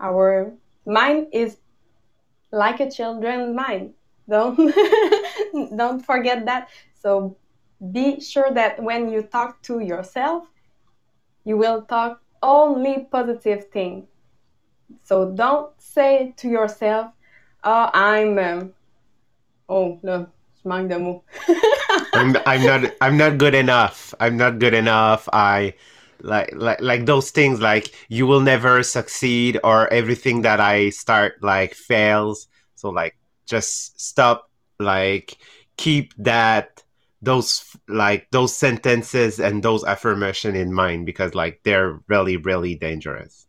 our 0.00 0.52
mind 0.86 1.28
is 1.32 1.56
like 2.50 2.80
a 2.80 2.90
children's 2.90 3.54
mind. 3.54 3.94
Don't 4.28 4.56
don't 5.76 6.04
forget 6.04 6.46
that. 6.46 6.68
So 6.94 7.36
be 7.92 8.20
sure 8.20 8.50
that 8.52 8.82
when 8.82 9.10
you 9.10 9.22
talk 9.22 9.60
to 9.62 9.80
yourself 9.80 10.44
you 11.44 11.58
will 11.58 11.82
talk 11.82 12.22
only 12.42 13.06
positive 13.10 13.68
thing. 13.68 14.06
So 15.02 15.30
don't 15.30 15.70
say 15.78 16.32
to 16.38 16.48
yourself 16.48 17.12
oh 17.64 17.90
i'm 17.92 18.38
um, 18.38 18.72
oh 19.68 19.98
no 20.02 20.26
manque 20.64 20.88
de 20.88 20.98
mots 20.98 21.24
I'm, 22.14 22.36
I'm 22.46 22.62
not 22.64 22.92
i'm 23.00 23.16
not 23.16 23.38
good 23.38 23.54
enough. 23.54 24.14
I'm 24.20 24.36
not 24.36 24.58
good 24.58 24.74
enough. 24.74 25.28
I 25.32 25.74
like 26.20 26.50
like 26.54 26.80
like 26.80 27.06
those 27.06 27.30
things 27.30 27.60
like 27.60 27.94
you 28.08 28.26
will 28.26 28.40
never 28.40 28.82
succeed 28.82 29.58
or 29.64 29.92
everything 29.92 30.42
that 30.42 30.60
i 30.60 30.90
start 30.90 31.42
like 31.42 31.74
fails. 31.74 32.48
So 32.74 32.90
like 32.90 33.16
just 33.46 34.00
stop 34.00 34.50
like 34.78 35.36
keep 35.76 36.14
that 36.18 36.82
those 37.22 37.76
like 37.88 38.28
those 38.30 38.56
sentences 38.56 39.40
and 39.40 39.62
those 39.62 39.84
affirmation 39.84 40.54
in 40.54 40.72
mind 40.72 41.06
because 41.06 41.34
like 41.34 41.60
they're 41.64 42.00
really 42.08 42.36
really 42.36 42.74
dangerous. 42.74 43.46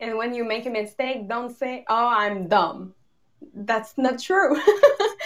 And 0.00 0.16
when 0.16 0.34
you 0.34 0.44
make 0.44 0.66
a 0.66 0.70
mistake 0.70 1.28
don't 1.28 1.56
say 1.56 1.84
oh 1.88 2.08
i'm 2.08 2.48
dumb. 2.48 2.94
That's 3.54 3.96
not 3.96 4.18
true. 4.18 4.56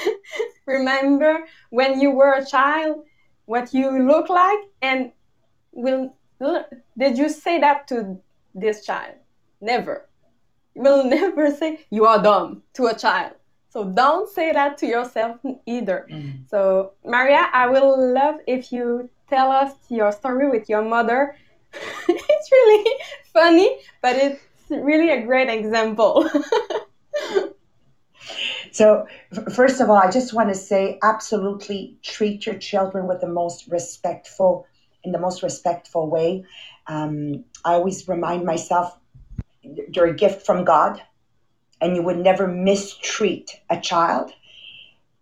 Remember 0.67 1.47
when 1.71 2.01
you 2.01 2.11
were 2.11 2.35
a 2.35 2.45
child 2.45 3.05
what 3.47 3.75
you 3.75 4.07
look 4.07 4.29
like 4.29 4.59
and 4.81 5.13
will 5.73 6.15
did 6.99 7.19
you 7.19 7.29
say 7.29 7.61
that 7.61 7.87
to 7.89 8.19
this 8.55 8.85
child? 8.85 9.15
Never. 9.61 10.09
You 10.75 10.83
will 10.83 11.05
never 11.19 11.51
say 11.51 11.81
you 11.91 12.07
are 12.07 12.23
dumb 12.23 12.63
to 12.75 12.87
a 12.87 12.95
child. 12.95 13.33
So 13.71 13.85
don't 13.85 14.29
say 14.29 14.53
that 14.53 14.77
to 14.79 14.87
yourself 14.87 15.39
either. 15.67 16.07
Mm. 16.11 16.49
so 16.49 16.93
maria 17.05 17.49
i 17.53 17.67
will 17.67 18.13
love 18.13 18.37
if 18.47 18.71
you 18.71 19.09
tell 19.31 19.51
us 19.51 19.73
your 19.89 20.13
story 20.13 20.51
with 20.51 20.69
your 20.69 20.83
mother. 20.83 21.37
It's 22.09 22.53
really 22.53 22.93
funny 23.33 23.79
but 24.03 24.17
it's 24.17 24.43
really 24.69 25.11
a 25.11 25.25
great 25.25 25.49
example. 25.49 26.29
So, 28.73 29.07
first 29.55 29.83
of 29.83 29.91
all, 29.91 29.97
I 29.97 30.11
just 30.11 30.33
want 30.33 30.49
to 30.49 30.55
say 30.55 30.99
absolutely 31.03 31.99
treat 32.03 32.47
your 32.47 32.57
children 32.57 33.07
with 33.07 33.21
the 33.21 33.29
most 33.29 33.69
respectful 33.69 34.67
in 35.05 35.13
the 35.13 35.19
most 35.19 35.43
respectful 35.43 36.09
way. 36.09 36.45
Um, 36.87 37.45
I 37.65 37.75
always 37.75 38.09
remind 38.09 38.45
myself 38.45 38.99
you're 39.63 40.07
a 40.07 40.15
gift 40.15 40.45
from 40.45 40.65
God 40.65 41.03
and 41.81 41.97
you 41.97 42.03
would 42.03 42.19
never 42.19 42.47
mistreat 42.47 43.51
a 43.71 43.81
child. 43.81 44.33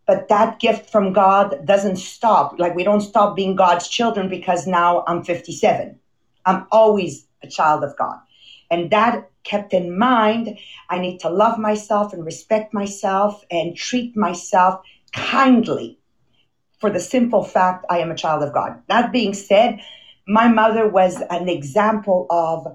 But 0.07 0.29
that 0.29 0.59
gift 0.59 0.91
from 0.91 1.13
God 1.13 1.65
doesn't 1.65 1.97
stop. 1.97 2.59
Like 2.59 2.75
we 2.75 2.85
don't 2.85 3.01
stop 3.01 3.37
being 3.37 3.55
God's 3.55 3.89
children 3.89 4.29
because 4.29 4.67
now 4.67 5.05
I'm 5.07 5.23
57. 5.23 5.99
I'm 6.45 6.67
always 6.73 7.27
a 7.43 7.49
child 7.49 7.85
of 7.85 7.97
God. 7.97 8.19
And 8.71 8.91
that 8.91 9.31
kept 9.45 9.73
in 9.73 9.97
mind, 9.97 10.59
I 10.89 10.99
need 10.99 11.19
to 11.21 11.31
love 11.31 11.59
myself 11.59 12.13
and 12.13 12.25
respect 12.25 12.75
myself 12.75 13.45
and 13.51 13.77
treat 13.77 14.17
myself 14.17 14.81
kindly 15.13 16.00
for 16.81 16.91
the 16.91 17.01
simple 17.01 17.45
fact 17.45 17.85
I 17.91 17.99
am 17.99 18.11
a 18.11 18.17
child 18.17 18.43
of 18.43 18.53
God. 18.53 18.81
That 18.89 19.13
being 19.13 19.35
said, 19.35 19.81
my 20.27 20.49
mother 20.49 20.89
was 20.89 21.23
an 21.31 21.49
example 21.49 22.27
of 22.31 22.67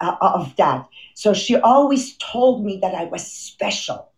uh, 0.00 0.16
of 0.20 0.54
that. 0.56 0.86
So 1.14 1.32
she 1.32 1.56
always 1.56 2.16
told 2.18 2.64
me 2.64 2.78
that 2.82 2.94
I 2.94 3.04
was 3.04 3.26
special. 3.26 4.10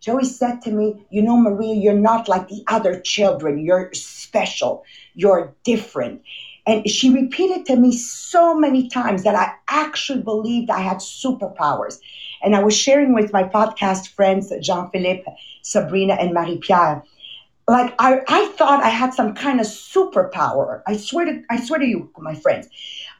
She 0.00 0.10
always 0.10 0.36
said 0.36 0.62
to 0.62 0.70
me, 0.70 1.06
You 1.10 1.22
know, 1.22 1.36
Maria, 1.36 1.74
you're 1.74 1.94
not 1.94 2.28
like 2.28 2.48
the 2.48 2.64
other 2.68 3.00
children. 3.00 3.64
You're 3.64 3.90
special. 3.92 4.84
You're 5.14 5.54
different. 5.64 6.22
And 6.66 6.88
she 6.88 7.10
repeated 7.10 7.66
to 7.66 7.76
me 7.76 7.92
so 7.92 8.54
many 8.54 8.88
times 8.88 9.24
that 9.24 9.34
I 9.34 9.52
actually 9.68 10.22
believed 10.22 10.70
I 10.70 10.80
had 10.80 10.98
superpowers. 10.98 11.98
And 12.42 12.54
I 12.54 12.62
was 12.62 12.76
sharing 12.76 13.14
with 13.14 13.32
my 13.32 13.44
podcast 13.44 14.08
friends, 14.08 14.52
Jean 14.60 14.88
Philippe, 14.90 15.24
Sabrina, 15.62 16.14
and 16.14 16.32
Marie 16.32 16.58
Pier. 16.58 17.02
Like 17.70 17.94
I, 18.00 18.20
I 18.26 18.48
thought 18.58 18.82
I 18.82 18.88
had 18.88 19.14
some 19.14 19.32
kind 19.32 19.60
of 19.60 19.66
superpower. 19.66 20.82
I 20.88 20.96
swear 20.96 21.24
to 21.26 21.40
I 21.50 21.60
swear 21.64 21.78
to 21.78 21.86
you, 21.86 22.10
my 22.18 22.34
friends. 22.34 22.68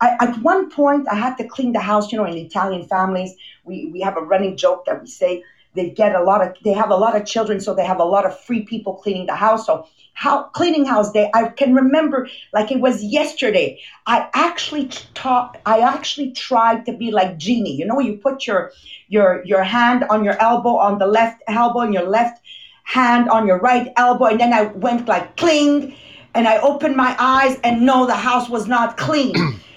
I, 0.00 0.16
at 0.20 0.42
one 0.42 0.68
point 0.70 1.06
I 1.08 1.14
had 1.14 1.36
to 1.36 1.46
clean 1.46 1.72
the 1.72 1.78
house, 1.78 2.10
you 2.10 2.18
know, 2.18 2.24
in 2.24 2.36
Italian 2.36 2.84
families, 2.84 3.32
we, 3.64 3.90
we 3.92 4.00
have 4.00 4.16
a 4.16 4.22
running 4.22 4.56
joke 4.56 4.86
that 4.86 5.00
we 5.00 5.06
say 5.06 5.44
they 5.74 5.90
get 5.90 6.16
a 6.16 6.22
lot 6.24 6.42
of 6.42 6.56
they 6.64 6.72
have 6.72 6.90
a 6.90 6.96
lot 6.96 7.14
of 7.14 7.24
children 7.24 7.60
so 7.60 7.74
they 7.74 7.84
have 7.84 8.00
a 8.00 8.04
lot 8.04 8.26
of 8.26 8.36
free 8.40 8.64
people 8.64 8.94
cleaning 8.94 9.26
the 9.26 9.36
house 9.36 9.66
so 9.66 9.86
how 10.14 10.42
cleaning 10.58 10.84
house 10.84 11.12
day 11.12 11.30
i 11.34 11.48
can 11.48 11.74
remember 11.74 12.28
like 12.52 12.72
it 12.72 12.80
was 12.80 13.04
yesterday 13.04 13.78
i 14.06 14.28
actually 14.34 14.88
taught 15.14 15.60
i 15.66 15.78
actually 15.80 16.32
tried 16.32 16.84
to 16.84 16.92
be 16.96 17.12
like 17.12 17.36
genie 17.36 17.72
you 17.72 17.86
know 17.86 18.00
you 18.00 18.16
put 18.16 18.48
your 18.48 18.72
your 19.08 19.44
your 19.44 19.62
hand 19.62 20.04
on 20.10 20.24
your 20.24 20.36
elbow 20.42 20.76
on 20.76 20.98
the 20.98 21.06
left 21.06 21.40
elbow 21.46 21.80
and 21.80 21.94
your 21.94 22.08
left 22.08 22.40
hand 22.94 23.29
on 23.29 23.46
your 23.46 23.61
right 23.61 23.92
elbow 23.96 24.26
and 24.26 24.40
then 24.40 24.53
i 24.53 24.62
went 24.87 25.07
like 25.07 25.37
cling 25.37 25.94
and 26.35 26.48
i 26.48 26.59
opened 26.59 26.96
my 26.96 27.14
eyes 27.18 27.59
and 27.62 27.87
no 27.90 28.07
the 28.07 28.20
house 28.29 28.48
was 28.48 28.66
not 28.66 28.96
clean 28.96 29.35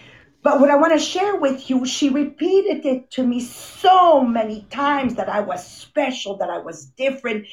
But 0.44 0.60
what 0.60 0.70
I 0.70 0.76
want 0.76 0.92
to 0.92 1.00
share 1.00 1.38
with 1.38 1.70
you, 1.70 1.86
she 1.86 2.10
repeated 2.10 2.86
it 2.86 3.10
to 3.12 3.26
me 3.26 3.40
so 3.40 4.22
many 4.22 4.68
times 4.70 5.16
that 5.16 5.30
I 5.30 5.40
was 5.40 5.66
special, 5.66 6.36
that 6.38 6.50
I 6.50 6.58
was 6.58 6.86
different, 6.86 7.48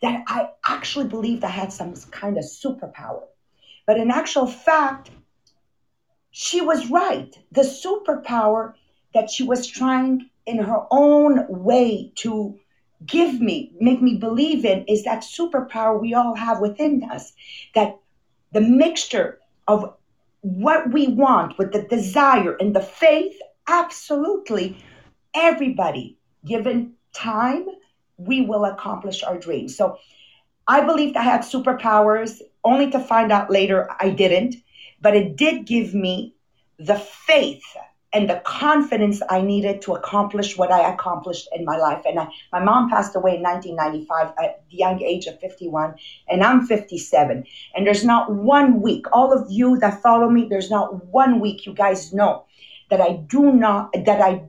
that 0.00 0.22
I 0.28 0.50
actually 0.64 1.08
believed 1.08 1.42
I 1.42 1.48
had 1.48 1.72
some 1.72 1.92
kind 2.12 2.38
of 2.38 2.44
superpower. 2.44 3.24
But 3.84 3.98
in 3.98 4.12
actual 4.12 4.46
fact, 4.46 5.10
she 6.30 6.60
was 6.60 6.88
right. 6.88 7.36
The 7.50 7.62
superpower 7.62 8.74
that 9.12 9.28
she 9.28 9.42
was 9.42 9.66
trying 9.66 10.30
in 10.46 10.58
her 10.58 10.86
own 10.92 11.46
way 11.48 12.12
to 12.16 12.60
give 13.04 13.40
me, 13.40 13.72
make 13.80 14.00
me 14.00 14.16
believe 14.16 14.64
in, 14.64 14.84
is 14.86 15.04
that 15.04 15.22
superpower 15.22 16.00
we 16.00 16.14
all 16.14 16.34
have 16.34 16.60
within 16.60 17.02
us. 17.10 17.32
That 17.74 17.98
the 18.52 18.60
mixture 18.60 19.38
of 19.68 19.94
what 20.40 20.92
we 20.92 21.08
want 21.08 21.58
with 21.58 21.72
the 21.72 21.82
desire 21.82 22.54
and 22.54 22.74
the 22.74 22.80
faith, 22.80 23.36
absolutely 23.66 24.82
everybody, 25.34 26.16
given 26.44 26.92
time, 27.12 27.66
we 28.16 28.40
will 28.40 28.64
accomplish 28.64 29.22
our 29.22 29.38
dreams. 29.38 29.76
So 29.76 29.98
I 30.66 30.80
believed 30.80 31.16
I 31.16 31.22
had 31.22 31.42
superpowers, 31.42 32.40
only 32.64 32.90
to 32.90 32.98
find 32.98 33.30
out 33.30 33.50
later 33.50 33.88
I 34.00 34.10
didn't. 34.10 34.56
But 35.00 35.16
it 35.16 35.36
did 35.36 35.66
give 35.66 35.94
me 35.94 36.34
the 36.78 36.98
faith 36.98 37.64
and 38.16 38.30
the 38.30 38.40
confidence 38.46 39.20
I 39.28 39.42
needed 39.42 39.82
to 39.82 39.94
accomplish 39.94 40.56
what 40.56 40.72
I 40.72 40.90
accomplished 40.90 41.50
in 41.54 41.66
my 41.66 41.76
life. 41.76 42.00
And 42.06 42.18
I, 42.18 42.28
my 42.50 42.64
mom 42.64 42.88
passed 42.88 43.14
away 43.14 43.36
in 43.36 43.42
1995 43.42 44.32
at 44.42 44.62
the 44.70 44.76
young 44.78 45.02
age 45.02 45.26
of 45.26 45.38
51, 45.38 45.94
and 46.26 46.42
I'm 46.42 46.66
57. 46.66 47.44
And 47.74 47.86
there's 47.86 48.06
not 48.06 48.32
one 48.32 48.80
week, 48.80 49.04
all 49.12 49.34
of 49.34 49.44
you 49.50 49.78
that 49.80 50.00
follow 50.00 50.30
me, 50.30 50.46
there's 50.48 50.70
not 50.70 51.04
one 51.04 51.40
week 51.40 51.66
you 51.66 51.74
guys 51.74 52.10
know 52.14 52.46
that 52.88 53.02
I 53.02 53.18
do 53.28 53.52
not, 53.52 53.92
that 53.92 54.22
I, 54.22 54.44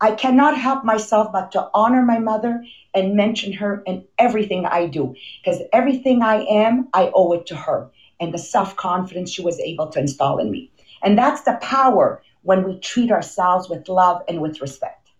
I 0.00 0.12
cannot 0.12 0.56
help 0.56 0.82
myself 0.82 1.30
but 1.32 1.52
to 1.52 1.68
honor 1.74 2.02
my 2.02 2.18
mother 2.18 2.64
and 2.94 3.14
mention 3.14 3.52
her 3.52 3.82
in 3.84 4.06
everything 4.18 4.64
I 4.64 4.86
do. 4.86 5.14
Because 5.44 5.60
everything 5.74 6.22
I 6.22 6.44
am, 6.44 6.88
I 6.94 7.10
owe 7.12 7.34
it 7.34 7.44
to 7.48 7.56
her 7.56 7.90
and 8.20 8.32
the 8.32 8.38
self 8.38 8.74
confidence 8.76 9.30
she 9.30 9.42
was 9.42 9.60
able 9.60 9.88
to 9.88 10.00
install 10.00 10.38
in 10.38 10.50
me. 10.50 10.70
And 11.02 11.18
that's 11.18 11.42
the 11.42 11.58
power 11.60 12.22
when 12.42 12.64
we 12.64 12.78
treat 12.80 13.10
ourselves 13.10 13.68
with 13.68 13.88
love 13.88 14.22
and 14.28 14.40
with 14.40 14.60
respect. 14.60 15.10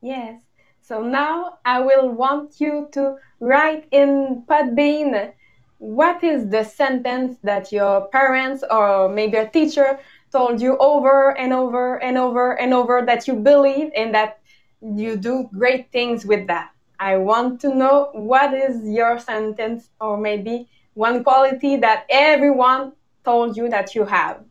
Yes. 0.00 0.40
So 0.82 1.02
now 1.02 1.58
I 1.64 1.80
will 1.80 2.10
want 2.10 2.60
you 2.60 2.88
to 2.92 3.16
write 3.40 3.86
in 3.90 4.44
Podbean 4.46 5.32
what 5.78 6.22
is 6.22 6.48
the 6.50 6.62
sentence 6.62 7.38
that 7.42 7.72
your 7.72 8.06
parents 8.08 8.62
or 8.70 9.08
maybe 9.08 9.36
a 9.36 9.48
teacher 9.48 9.98
told 10.30 10.60
you 10.60 10.76
over 10.78 11.36
and 11.38 11.52
over 11.52 12.02
and 12.02 12.18
over 12.18 12.52
and 12.60 12.74
over 12.74 13.02
that 13.06 13.26
you 13.26 13.34
believe 13.34 13.90
and 13.96 14.14
that 14.14 14.40
you 14.82 15.16
do 15.16 15.48
great 15.52 15.90
things 15.90 16.26
with 16.26 16.46
that. 16.48 16.70
I 17.00 17.16
want 17.16 17.60
to 17.62 17.74
know 17.74 18.10
what 18.12 18.52
is 18.54 18.86
your 18.86 19.18
sentence 19.18 19.90
or 20.00 20.16
maybe 20.18 20.68
one 20.94 21.24
quality 21.24 21.76
that 21.76 22.06
everyone 22.08 22.92
told 23.24 23.56
you 23.56 23.68
that 23.70 23.94
you 23.94 24.04
have. 24.04 24.44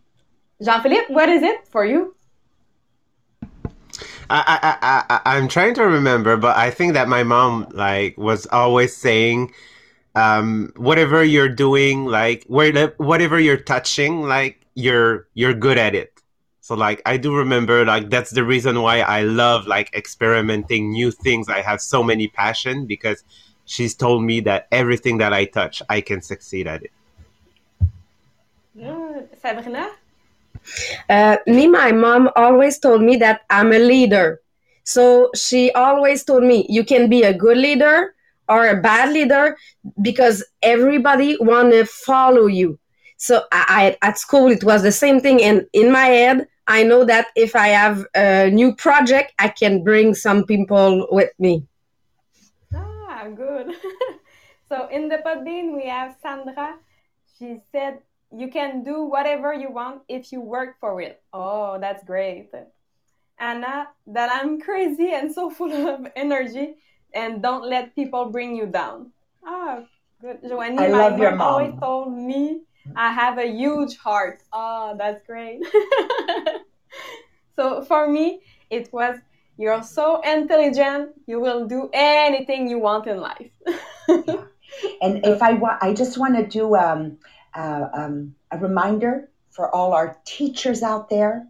Jean-Philippe, 0.63 1.13
what 1.13 1.29
is 1.29 1.43
it 1.43 1.67
for 1.67 1.85
you? 1.85 2.15
I, 4.29 4.77
I, 4.81 5.03
I, 5.09 5.35
I'm 5.35 5.47
trying 5.47 5.73
to 5.75 5.83
remember, 5.83 6.37
but 6.37 6.55
I 6.55 6.71
think 6.71 6.93
that 6.93 7.07
my 7.07 7.23
mom 7.23 7.67
like 7.71 8.17
was 8.17 8.47
always 8.47 8.95
saying, 8.95 9.53
um, 10.15 10.71
whatever 10.77 11.23
you're 11.23 11.49
doing, 11.49 12.05
like 12.05 12.45
whatever 12.47 13.39
you're 13.39 13.57
touching, 13.57 14.21
like 14.21 14.61
you're 14.75 15.27
you're 15.33 15.53
good 15.53 15.77
at 15.77 15.93
it. 15.93 16.21
So 16.61 16.75
like 16.75 17.01
I 17.05 17.17
do 17.17 17.35
remember 17.35 17.83
like 17.85 18.09
that's 18.09 18.31
the 18.31 18.43
reason 18.43 18.81
why 18.81 19.01
I 19.01 19.23
love 19.23 19.67
like 19.67 19.93
experimenting 19.93 20.91
new 20.91 21.11
things. 21.11 21.49
I 21.49 21.61
have 21.61 21.81
so 21.81 22.01
many 22.01 22.27
passion 22.29 22.85
because 22.85 23.23
she's 23.65 23.93
told 23.93 24.23
me 24.23 24.39
that 24.41 24.67
everything 24.71 25.17
that 25.17 25.33
I 25.33 25.45
touch, 25.45 25.81
I 25.89 25.99
can 25.99 26.21
succeed 26.21 26.67
at 26.67 26.83
it. 26.83 26.91
Sabrina? 29.41 29.91
Uh, 31.09 31.37
me, 31.47 31.67
my 31.67 31.91
mom 31.91 32.29
always 32.35 32.79
told 32.79 33.01
me 33.01 33.15
that 33.17 33.41
I'm 33.49 33.71
a 33.71 33.79
leader. 33.79 34.41
So 34.83 35.31
she 35.35 35.71
always 35.71 36.23
told 36.23 36.43
me 36.43 36.65
you 36.69 36.83
can 36.83 37.09
be 37.09 37.23
a 37.23 37.33
good 37.33 37.57
leader 37.57 38.13
or 38.49 38.67
a 38.67 38.81
bad 38.81 39.13
leader 39.13 39.57
because 40.01 40.43
everybody 40.61 41.37
want 41.39 41.71
to 41.71 41.85
follow 41.85 42.47
you. 42.47 42.79
So 43.17 43.43
I, 43.51 43.95
I, 44.01 44.07
at 44.07 44.17
school 44.17 44.47
it 44.51 44.63
was 44.63 44.83
the 44.83 44.91
same 44.91 45.21
thing, 45.21 45.41
and 45.41 45.65
in 45.71 45.91
my 45.91 46.05
head 46.05 46.47
I 46.67 46.83
know 46.83 47.05
that 47.05 47.27
if 47.35 47.55
I 47.55 47.69
have 47.69 48.05
a 48.15 48.49
new 48.49 48.75
project, 48.75 49.33
I 49.39 49.49
can 49.49 49.83
bring 49.83 50.13
some 50.13 50.45
people 50.45 51.07
with 51.11 51.31
me. 51.39 51.65
Ah, 52.73 53.27
good. 53.35 53.75
so 54.69 54.87
in 54.87 55.07
the 55.07 55.17
Podbean 55.25 55.75
we 55.75 55.87
have 55.87 56.15
Sandra. 56.21 56.75
She 57.37 57.61
said 57.71 57.99
you 58.35 58.47
can 58.49 58.83
do 58.83 59.03
whatever 59.03 59.53
you 59.53 59.71
want 59.71 60.01
if 60.07 60.31
you 60.31 60.41
work 60.41 60.79
for 60.79 61.01
it. 61.01 61.21
Oh, 61.31 61.79
that's 61.79 62.03
great. 62.03 62.49
Anna, 63.39 63.87
that 64.07 64.29
I'm 64.31 64.59
crazy 64.67 65.11
and 65.13 65.33
so 65.33 65.49
full 65.49 65.71
of 65.87 66.07
energy 66.15 66.75
and 67.13 67.41
don't 67.41 67.69
let 67.69 67.95
people 67.95 68.25
bring 68.25 68.55
you 68.55 68.65
down. 68.65 69.11
Oh, 69.45 69.85
good. 70.21 70.39
Joanie, 70.47 70.79
I 70.79 70.87
love 70.87 71.19
your 71.19 71.35
mom. 71.35 71.47
always 71.47 71.79
told 71.79 72.13
me 72.13 72.61
I 72.95 73.11
have 73.11 73.37
a 73.37 73.47
huge 73.47 73.97
heart. 73.97 74.41
Oh, 74.51 74.95
that's 74.97 75.25
great. 75.25 75.61
so 77.55 77.83
for 77.83 78.09
me, 78.09 78.41
it 78.69 78.91
was 78.91 79.19
you're 79.57 79.83
so 79.83 80.19
intelligent, 80.21 81.11
you 81.27 81.39
will 81.39 81.67
do 81.67 81.89
anything 81.93 82.67
you 82.67 82.79
want 82.79 83.05
in 83.05 83.17
life. 83.17 83.51
yeah. 84.09 84.45
And 85.01 85.23
if 85.25 85.43
I 85.43 85.53
want, 85.53 85.81
I 85.83 85.93
just 85.93 86.17
want 86.17 86.35
to 86.35 86.47
do 86.47 86.75
um, 86.75 87.19
uh, 87.55 87.87
um, 87.93 88.35
a 88.51 88.57
reminder 88.57 89.29
for 89.51 89.73
all 89.75 89.93
our 89.93 90.17
teachers 90.25 90.83
out 90.83 91.09
there 91.09 91.47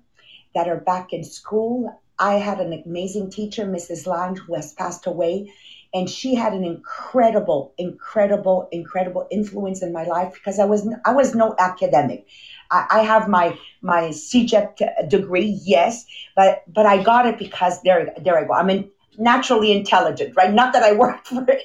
that 0.56 0.68
are 0.68 0.78
back 0.78 1.14
in 1.14 1.24
school. 1.24 2.02
I 2.20 2.36
had 2.36 2.60
an 2.60 2.74
amazing 2.86 3.32
teacher, 3.32 3.66
Mrs. 3.66 4.08
Lang, 4.08 4.36
who 4.36 4.56
has 4.56 4.74
passed 4.74 5.08
away. 5.08 5.52
and 5.94 6.10
she 6.10 6.36
had 6.36 6.54
an 6.54 6.64
incredible, 6.64 7.74
incredible, 7.78 8.68
incredible 8.72 9.26
influence 9.32 9.82
in 9.84 9.92
my 9.94 10.04
life 10.04 10.34
because 10.34 10.60
I 10.60 10.66
was 10.66 10.88
I 11.06 11.12
was 11.14 11.36
no 11.36 11.56
academic. 11.60 12.26
I, 12.72 12.86
I 12.92 13.00
have 13.04 13.28
my 13.28 13.58
my 13.82 14.10
CEGEP 14.10 15.10
degree, 15.10 15.60
yes, 15.66 16.06
but 16.36 16.64
but 16.68 16.86
I 16.86 17.04
got 17.04 17.26
it 17.28 17.38
because 17.40 17.82
there 17.84 18.14
there 18.24 18.38
I 18.38 18.46
go. 18.46 18.54
I'm 18.54 18.70
in, 18.70 18.90
naturally 19.18 19.72
intelligent, 19.72 20.36
right? 20.36 20.54
Not 20.54 20.74
that 20.74 20.84
I 20.84 20.94
work 20.94 21.26
for 21.26 21.46
it, 21.48 21.64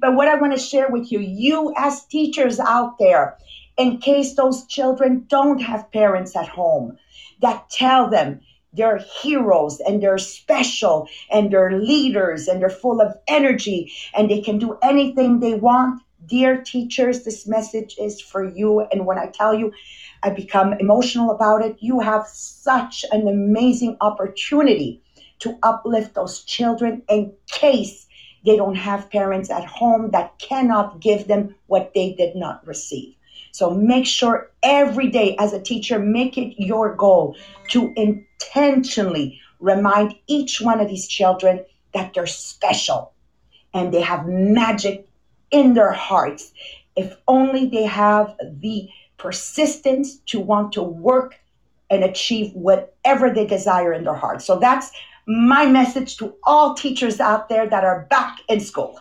but 0.00 0.14
what 0.14 0.28
I 0.28 0.36
want 0.36 0.52
to 0.54 0.58
share 0.58 0.88
with 0.88 1.10
you, 1.12 1.20
you 1.20 1.72
as 1.76 2.04
teachers 2.06 2.60
out 2.60 2.98
there, 2.98 3.36
in 3.76 3.98
case 3.98 4.34
those 4.34 4.66
children 4.66 5.24
don't 5.28 5.60
have 5.60 5.92
parents 5.92 6.34
at 6.36 6.48
home 6.48 6.98
that 7.40 7.70
tell 7.70 8.10
them 8.10 8.40
they're 8.72 8.98
heroes 9.22 9.80
and 9.80 10.02
they're 10.02 10.18
special 10.18 11.08
and 11.30 11.50
they're 11.50 11.78
leaders 11.80 12.48
and 12.48 12.60
they're 12.60 12.70
full 12.70 13.00
of 13.00 13.16
energy 13.26 13.92
and 14.14 14.30
they 14.30 14.40
can 14.40 14.58
do 14.58 14.76
anything 14.82 15.40
they 15.40 15.54
want. 15.54 16.02
Dear 16.26 16.62
teachers, 16.62 17.24
this 17.24 17.46
message 17.46 17.96
is 17.98 18.20
for 18.20 18.44
you. 18.44 18.80
And 18.80 19.06
when 19.06 19.18
I 19.18 19.28
tell 19.32 19.54
you, 19.54 19.72
I 20.22 20.30
become 20.30 20.74
emotional 20.74 21.30
about 21.30 21.64
it. 21.64 21.76
You 21.80 22.00
have 22.00 22.26
such 22.26 23.04
an 23.12 23.28
amazing 23.28 23.96
opportunity 24.00 25.00
to 25.40 25.58
uplift 25.62 26.14
those 26.14 26.42
children 26.44 27.02
in 27.08 27.32
case 27.50 28.06
they 28.44 28.56
don't 28.56 28.76
have 28.76 29.10
parents 29.10 29.50
at 29.50 29.64
home 29.64 30.10
that 30.10 30.38
cannot 30.38 31.00
give 31.00 31.26
them 31.26 31.54
what 31.66 31.92
they 31.94 32.14
did 32.14 32.34
not 32.36 32.66
receive. 32.66 33.14
So 33.52 33.70
make 33.70 34.06
sure 34.06 34.50
every 34.62 35.08
day 35.08 35.36
as 35.38 35.52
a 35.52 35.60
teacher, 35.60 35.98
make 35.98 36.38
it 36.38 36.54
your 36.62 36.94
goal 36.94 37.36
to 37.70 37.92
intentionally 37.96 39.40
remind 39.60 40.14
each 40.26 40.60
one 40.60 40.80
of 40.80 40.88
these 40.88 41.08
children 41.08 41.64
that 41.92 42.14
they're 42.14 42.26
special 42.26 43.12
and 43.74 43.92
they 43.92 44.00
have 44.00 44.28
magic 44.28 45.08
in 45.50 45.74
their 45.74 45.92
hearts. 45.92 46.52
If 46.96 47.16
only 47.26 47.68
they 47.68 47.84
have 47.84 48.36
the 48.60 48.88
persistence 49.16 50.18
to 50.26 50.40
want 50.40 50.72
to 50.74 50.82
work 50.82 51.34
and 51.90 52.04
achieve 52.04 52.52
whatever 52.52 53.30
they 53.30 53.46
desire 53.46 53.92
in 53.92 54.04
their 54.04 54.14
heart. 54.14 54.42
So 54.42 54.58
that's 54.58 54.90
my 55.28 55.66
message 55.66 56.16
to 56.16 56.34
all 56.42 56.74
teachers 56.74 57.20
out 57.20 57.50
there 57.50 57.68
that 57.68 57.84
are 57.84 58.06
back 58.08 58.38
in 58.48 58.58
school. 58.58 58.98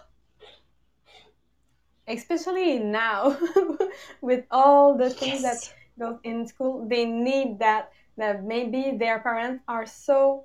Especially 2.05 2.79
now 2.79 3.37
with 4.21 4.43
all 4.51 4.97
the 4.97 5.09
things 5.09 5.41
yes. 5.41 5.67
that 5.67 5.73
go 5.97 6.19
in 6.23 6.45
school 6.45 6.85
they 6.87 7.05
need 7.05 7.57
that 7.59 7.91
that 8.17 8.43
maybe 8.43 8.97
their 8.97 9.19
parents 9.19 9.63
are 9.67 9.85
so 9.85 10.43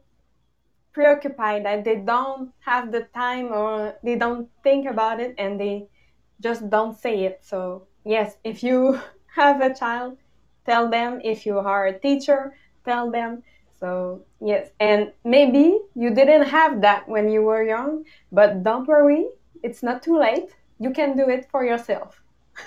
preoccupied 0.93 1.65
that 1.65 1.85
they 1.85 1.97
don't 1.97 2.53
have 2.61 2.93
the 2.93 3.03
time 3.15 3.53
or 3.53 3.95
they 4.05 4.17
don't 4.17 4.49
think 4.63 4.87
about 4.87 5.21
it 5.21 5.35
and 5.37 5.59
they 5.59 5.89
just 6.41 6.69
don't 6.71 6.97
say 6.97 7.25
it. 7.25 7.41
So 7.43 7.89
yes 8.05 8.37
if 8.45 8.63
you 8.63 9.01
have 9.35 9.61
a 9.61 9.75
child 9.75 10.17
tell 10.65 10.89
them. 10.89 11.21
If 11.25 11.45
you 11.45 11.59
are 11.59 11.87
a 11.87 11.99
teacher 11.99 12.55
tell 12.85 13.11
them 13.11 13.43
so 13.83 14.23
yes 14.41 14.71
and 14.79 15.13
maybe 15.25 15.65
you 15.97 16.11
didn't 16.15 16.47
have 16.47 16.81
that 16.81 17.09
when 17.09 17.29
you 17.29 17.43
were 17.43 17.65
young 17.65 18.05
but 18.31 18.63
don't 18.63 18.87
worry 18.87 19.27
it's 19.63 19.83
not 19.83 20.03
too 20.03 20.17
late 20.17 20.55
you 20.83 20.91
can 20.91 21.17
do 21.17 21.29
it 21.29 21.49
for 21.51 21.65
yourself. 21.65 22.21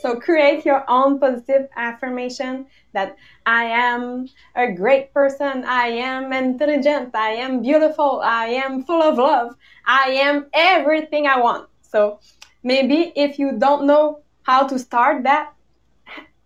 so 0.00 0.16
create 0.18 0.64
your 0.64 0.84
own 0.88 1.18
positive 1.18 1.68
affirmation 1.76 2.66
that 2.94 3.16
I 3.44 3.64
am 3.64 4.26
a 4.54 4.72
great 4.72 5.12
person, 5.12 5.64
I 5.64 5.88
am 5.88 6.32
intelligent, 6.32 7.14
I 7.14 7.32
am 7.44 7.62
beautiful, 7.62 8.22
I 8.24 8.46
am 8.64 8.84
full 8.84 9.02
of 9.02 9.18
love, 9.18 9.54
I 9.86 10.10
am 10.26 10.46
everything 10.54 11.26
I 11.26 11.38
want. 11.40 11.68
So 11.82 12.20
maybe 12.62 13.12
if 13.16 13.38
you 13.38 13.58
don't 13.58 13.86
know 13.86 14.20
how 14.44 14.66
to 14.66 14.78
start 14.78 15.24
that, 15.24 15.52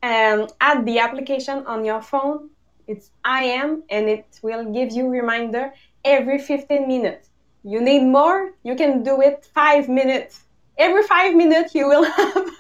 um, 0.03 0.49
add 0.61 0.85
the 0.85 0.99
application 0.99 1.65
on 1.67 1.85
your 1.85 2.03
phone. 2.03 2.51
It's 2.87 3.11
I 3.25 3.45
am, 3.45 3.83
and 3.91 4.09
it 4.09 4.27
will 4.43 4.73
give 4.73 4.93
you 4.93 5.09
reminder 5.09 5.73
every 6.05 6.39
15 6.39 6.87
minutes. 6.87 7.31
You 7.63 7.81
need 7.81 8.05
more? 8.05 8.53
You 8.63 8.77
can 8.77 9.03
do 9.03 9.21
it 9.23 9.45
five 9.55 9.89
minutes 9.89 10.45
every 10.79 11.03
five 11.05 11.35
minutes 11.35 11.75
you 11.75 11.87
will 11.87 12.05
have 12.19 12.51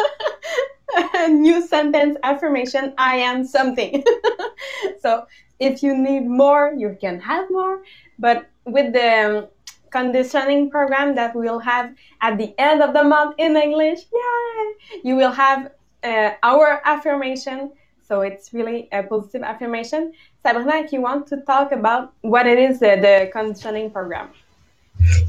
a 1.15 1.29
new 1.29 1.67
sentence 1.67 2.17
affirmation 2.23 2.93
i 2.99 3.17
am 3.17 3.45
something 3.45 4.05
so 5.01 5.27
if 5.59 5.83
you 5.83 5.97
need 5.97 6.27
more 6.27 6.73
you 6.77 6.97
can 7.01 7.21
have 7.21 7.51
more 7.51 7.83
but 8.19 8.47
with 8.65 8.93
the 8.93 9.39
um, 9.39 9.49
conditioning 9.91 10.71
program 10.71 11.15
that 11.15 11.35
we'll 11.35 11.59
have 11.59 11.95
at 12.21 12.37
the 12.39 12.55
end 12.59 12.83
of 12.83 12.93
the 12.95 13.03
month 13.03 13.35
in 13.39 13.57
english 13.57 14.01
yay 14.13 15.01
you 15.03 15.17
will 15.17 15.31
have 15.31 15.71
uh, 16.05 16.31
our 16.43 16.81
affirmation 16.85 17.73
so 18.07 18.21
it's 18.21 18.53
really 18.53 18.88
a 18.93 19.03
positive 19.03 19.43
affirmation. 19.43 20.12
Sabrina 20.43 20.77
if 20.77 20.93
you 20.93 21.01
want 21.01 21.27
to 21.29 21.38
talk 21.43 21.73
about 21.73 22.12
what 22.21 22.47
it 22.47 22.59
is 22.59 22.83
uh, 22.83 22.97
the 22.97 23.31
conditioning 23.33 23.90
program. 23.90 24.31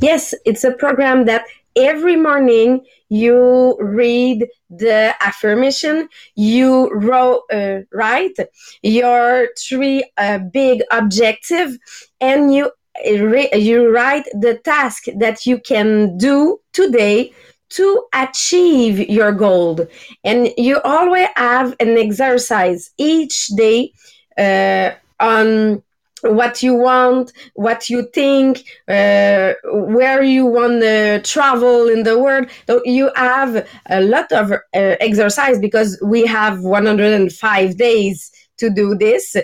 Yes 0.02 0.34
it's 0.46 0.64
a 0.64 0.72
program 0.72 1.26
that 1.26 1.46
every 1.76 2.16
morning 2.16 2.86
you 3.10 3.78
read 3.80 4.48
the 4.70 5.14
affirmation 5.22 6.08
you 6.36 6.90
wrote, 6.94 7.44
uh, 7.52 7.80
write 7.94 8.38
your 8.82 9.50
three 9.60 10.04
uh, 10.18 10.40
big 10.40 10.82
objective 10.92 11.78
and 12.22 12.54
you 12.54 12.72
you 13.04 13.90
write 13.94 14.26
the 14.34 14.58
task 14.64 15.06
that 15.18 15.46
you 15.46 15.60
can 15.60 16.18
do 16.18 16.58
today 16.72 17.34
to 17.76 18.04
achieve 18.14 19.10
your 19.10 19.32
goal 19.32 19.88
and 20.24 20.50
you 20.58 20.80
always 20.84 21.28
have 21.36 21.76
an 21.80 21.98
exercise 21.98 22.92
each 22.98 23.48
day 23.48 23.92
uh, 24.38 24.92
on 25.20 25.82
what 26.22 26.64
you 26.64 26.74
want, 26.74 27.32
what 27.54 27.90
you 27.90 28.08
think, 28.14 28.64
uh, 28.88 29.54
where 29.66 30.24
you 30.24 30.46
want 30.46 30.82
to 30.82 31.22
travel 31.22 31.88
in 31.88 32.04
the 32.04 32.18
world. 32.18 32.48
So 32.68 32.82
you 32.86 33.12
have 33.16 33.68
a 33.90 34.02
lot 34.02 34.32
of 34.32 34.52
uh, 34.52 34.58
exercise 34.74 35.60
because 35.60 36.00
we 36.04 36.26
have 36.26 36.62
105 36.62 37.78
days 37.78 38.32
to 38.58 38.70
do 38.70 38.96
this. 38.96 39.36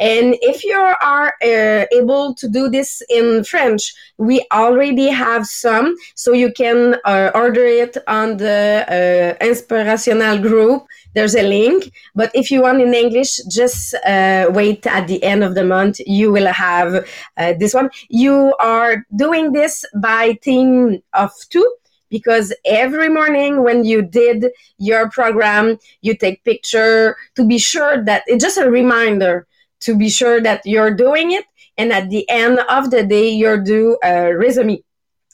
And 0.00 0.36
if 0.40 0.64
you 0.64 0.76
are 0.76 1.34
uh, 1.42 1.84
able 1.92 2.34
to 2.34 2.48
do 2.48 2.68
this 2.70 3.02
in 3.10 3.44
French, 3.44 3.94
we 4.18 4.44
already 4.50 5.08
have 5.08 5.46
some, 5.46 5.94
so 6.14 6.32
you 6.32 6.52
can 6.52 6.96
uh, 7.04 7.30
order 7.34 7.64
it 7.64 7.96
on 8.08 8.38
the 8.38 9.36
uh, 9.40 9.44
Inspirational 9.44 10.38
group 10.38 10.86
there's 11.14 11.34
a 11.34 11.42
link. 11.42 11.92
But 12.14 12.30
if 12.34 12.50
you 12.50 12.62
want 12.62 12.80
in 12.80 12.94
English, 12.94 13.40
just 13.50 13.94
uh, 14.06 14.46
wait 14.50 14.86
at 14.86 15.08
the 15.08 15.22
end 15.22 15.42
of 15.42 15.54
the 15.54 15.64
month. 15.64 16.00
You 16.06 16.30
will 16.30 16.46
have 16.46 17.06
uh, 17.36 17.54
this 17.58 17.74
one. 17.74 17.90
You 18.08 18.54
are 18.60 19.04
doing 19.16 19.52
this 19.52 19.84
by 20.00 20.34
team 20.34 21.02
of 21.12 21.32
two 21.50 21.68
because 22.10 22.52
every 22.64 23.08
morning 23.08 23.62
when 23.62 23.84
you 23.84 24.02
did 24.02 24.46
your 24.78 25.08
program 25.10 25.78
you 26.00 26.16
take 26.16 26.42
picture 26.44 27.16
to 27.36 27.46
be 27.46 27.56
sure 27.56 28.04
that 28.04 28.24
it's 28.26 28.42
just 28.42 28.58
a 28.58 28.68
reminder 28.68 29.46
to 29.80 29.96
be 29.96 30.08
sure 30.08 30.40
that 30.40 30.64
you're 30.64 30.94
doing 30.94 31.32
it 31.32 31.44
and 31.76 31.92
at 31.92 32.10
the 32.10 32.28
end 32.28 32.60
of 32.68 32.90
the 32.90 33.04
day 33.04 33.28
you're 33.28 33.62
do 33.62 33.98
a 34.04 34.32
resume 34.34 34.82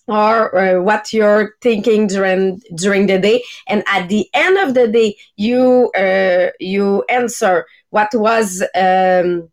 or 0.09 0.57
uh, 0.57 0.81
what 0.81 1.13
you're 1.13 1.55
thinking 1.61 2.07
during 2.07 2.61
during 2.75 3.07
the 3.07 3.19
day. 3.19 3.43
And 3.67 3.83
at 3.87 4.09
the 4.09 4.29
end 4.33 4.59
of 4.59 4.75
the 4.75 4.89
day 4.89 5.17
you 5.37 5.91
uh, 5.97 6.51
you 6.61 7.05
answer 7.09 7.67
what 7.91 8.11
was 8.15 8.63
um, 8.75 9.49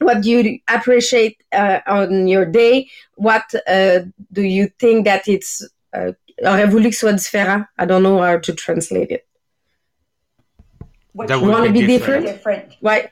what 0.00 0.24
you 0.24 0.60
appreciate 0.68 1.42
uh, 1.52 1.80
on 1.86 2.26
your 2.28 2.46
day. 2.46 2.88
What 3.16 3.44
uh, 3.66 4.00
do 4.32 4.42
you 4.42 4.70
think 4.78 5.04
that 5.04 5.28
it's 5.28 5.68
uh, 5.92 6.12
aurait 6.42 6.70
voulu 6.70 6.88
que 6.88 6.96
soit 6.96 7.12
différent? 7.12 7.66
I 7.76 7.84
don't 7.84 8.02
know 8.02 8.22
how 8.22 8.38
to 8.38 8.52
translate 8.54 9.10
it. 9.10 9.26
What 11.12 11.28
you 11.28 11.40
want 11.42 11.66
to 11.66 11.72
be 11.72 11.86
different, 11.86 12.26
different. 12.26 12.76
right 12.80 13.10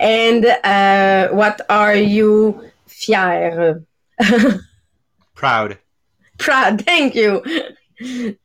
and 0.00 0.44
uh, 0.46 1.28
what 1.28 1.60
are 1.68 1.94
you 1.94 2.70
fier 2.86 3.84
proud 5.34 5.78
proud. 6.38 6.84
Thank 6.84 7.14
you. 7.14 7.42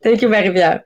Thank 0.03 0.21
you, 0.21 0.29
Marie-Pier. 0.29 0.85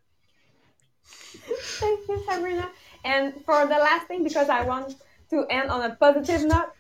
Thank 1.80 2.08
you, 2.08 2.24
Sabrina. 2.28 2.70
And 3.04 3.34
for 3.46 3.66
the 3.68 3.76
last 3.76 4.08
thing, 4.08 4.24
because 4.24 4.50
I 4.50 4.64
want 4.64 4.96
to 5.30 5.46
end 5.50 5.70
on 5.70 5.90
a 5.90 5.96
positive 5.96 6.44
note, 6.46 6.74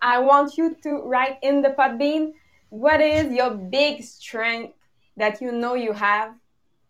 I 0.00 0.18
want 0.18 0.56
you 0.56 0.76
to 0.82 1.02
write 1.02 1.38
in 1.42 1.62
the 1.62 1.70
Podbean 1.70 2.32
what 2.70 3.00
is 3.00 3.32
your 3.32 3.50
big 3.50 4.02
strength 4.02 4.74
that 5.16 5.40
you 5.40 5.52
know 5.52 5.74
you 5.74 5.92
have 5.92 6.34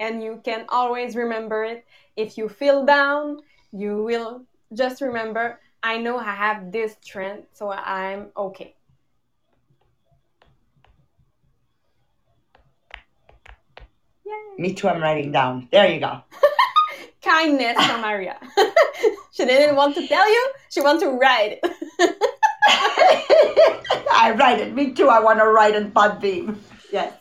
and 0.01 0.23
you 0.23 0.41
can 0.45 0.65
always 0.69 1.17
remember 1.17 1.65
it. 1.65 1.85
If 2.17 2.39
you 2.39 2.49
feel 2.49 2.85
down, 2.85 3.41
you 3.73 4.03
will 4.03 4.43
just 4.75 5.01
remember, 5.01 5.61
I 5.83 5.99
know 5.99 6.19
I 6.19 6.35
have 6.35 6.73
this 6.73 6.97
trend, 7.05 7.45
so 7.53 7.71
I'm 7.71 8.29
okay. 8.37 8.75
Me 14.59 14.73
too, 14.73 14.89
I'm 14.89 15.03
writing 15.03 15.33
down. 15.33 15.69
There 15.71 15.87
you 15.93 16.01
go. 16.01 16.23
Kindness 17.23 17.77
from 17.85 18.01
Maria. 18.01 18.39
she 19.33 19.45
didn't 19.45 19.77
want 19.77 19.95
to 19.97 20.07
tell 20.09 20.29
you, 20.29 20.53
she 20.71 20.81
wants 20.81 21.03
to 21.03 21.11
write. 21.11 21.61
I 24.19 24.35
write 24.37 24.61
it. 24.61 24.75
Me 24.75 24.93
too. 24.93 25.09
I 25.09 25.21
want 25.21 25.39
to 25.41 25.47
write 25.47 25.75
in 25.75 25.93
Podbean. 25.93 26.57
Yes. 26.91 27.13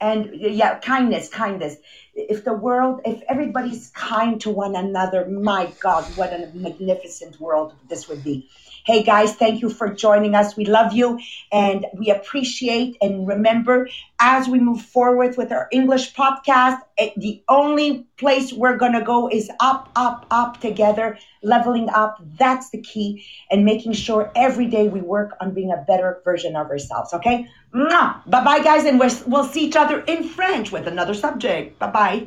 And 0.00 0.30
yeah, 0.34 0.78
kindness, 0.78 1.28
kindness. 1.28 1.76
If 2.14 2.44
the 2.44 2.54
world, 2.54 3.00
if 3.04 3.22
everybody's 3.28 3.90
kind 3.90 4.40
to 4.42 4.50
one 4.50 4.76
another, 4.76 5.26
my 5.28 5.74
God, 5.80 6.16
what 6.16 6.32
a 6.32 6.50
magnificent 6.54 7.40
world 7.40 7.74
this 7.88 8.08
would 8.08 8.22
be. 8.24 8.48
Hey 8.90 9.04
guys, 9.04 9.36
thank 9.36 9.62
you 9.62 9.70
for 9.70 9.94
joining 9.94 10.34
us. 10.34 10.56
We 10.56 10.64
love 10.64 10.92
you 10.92 11.20
and 11.52 11.86
we 11.96 12.10
appreciate 12.10 12.96
and 13.00 13.24
remember 13.24 13.88
as 14.18 14.48
we 14.48 14.58
move 14.58 14.82
forward 14.82 15.36
with 15.36 15.52
our 15.52 15.68
English 15.70 16.12
podcast, 16.12 16.80
the 17.16 17.40
only 17.48 18.08
place 18.16 18.52
we're 18.52 18.76
going 18.76 18.94
to 18.94 19.02
go 19.02 19.28
is 19.30 19.48
up, 19.60 19.90
up, 19.94 20.26
up 20.32 20.60
together, 20.60 21.16
leveling 21.44 21.88
up. 21.90 22.20
That's 22.36 22.70
the 22.70 22.82
key 22.82 23.24
and 23.48 23.64
making 23.64 23.92
sure 23.92 24.32
every 24.34 24.66
day 24.66 24.88
we 24.88 25.02
work 25.02 25.36
on 25.40 25.54
being 25.54 25.70
a 25.70 25.84
better 25.86 26.20
version 26.24 26.56
of 26.56 26.66
ourselves. 26.66 27.12
Okay? 27.12 27.46
Bye 28.26 28.42
bye, 28.42 28.58
guys. 28.58 28.86
And 28.86 28.98
we'll 28.98 29.44
see 29.44 29.66
each 29.66 29.76
other 29.76 30.00
in 30.00 30.24
French 30.24 30.72
with 30.72 30.88
another 30.88 31.14
subject. 31.14 31.78
Bye 31.78 31.90
bye. 31.92 32.26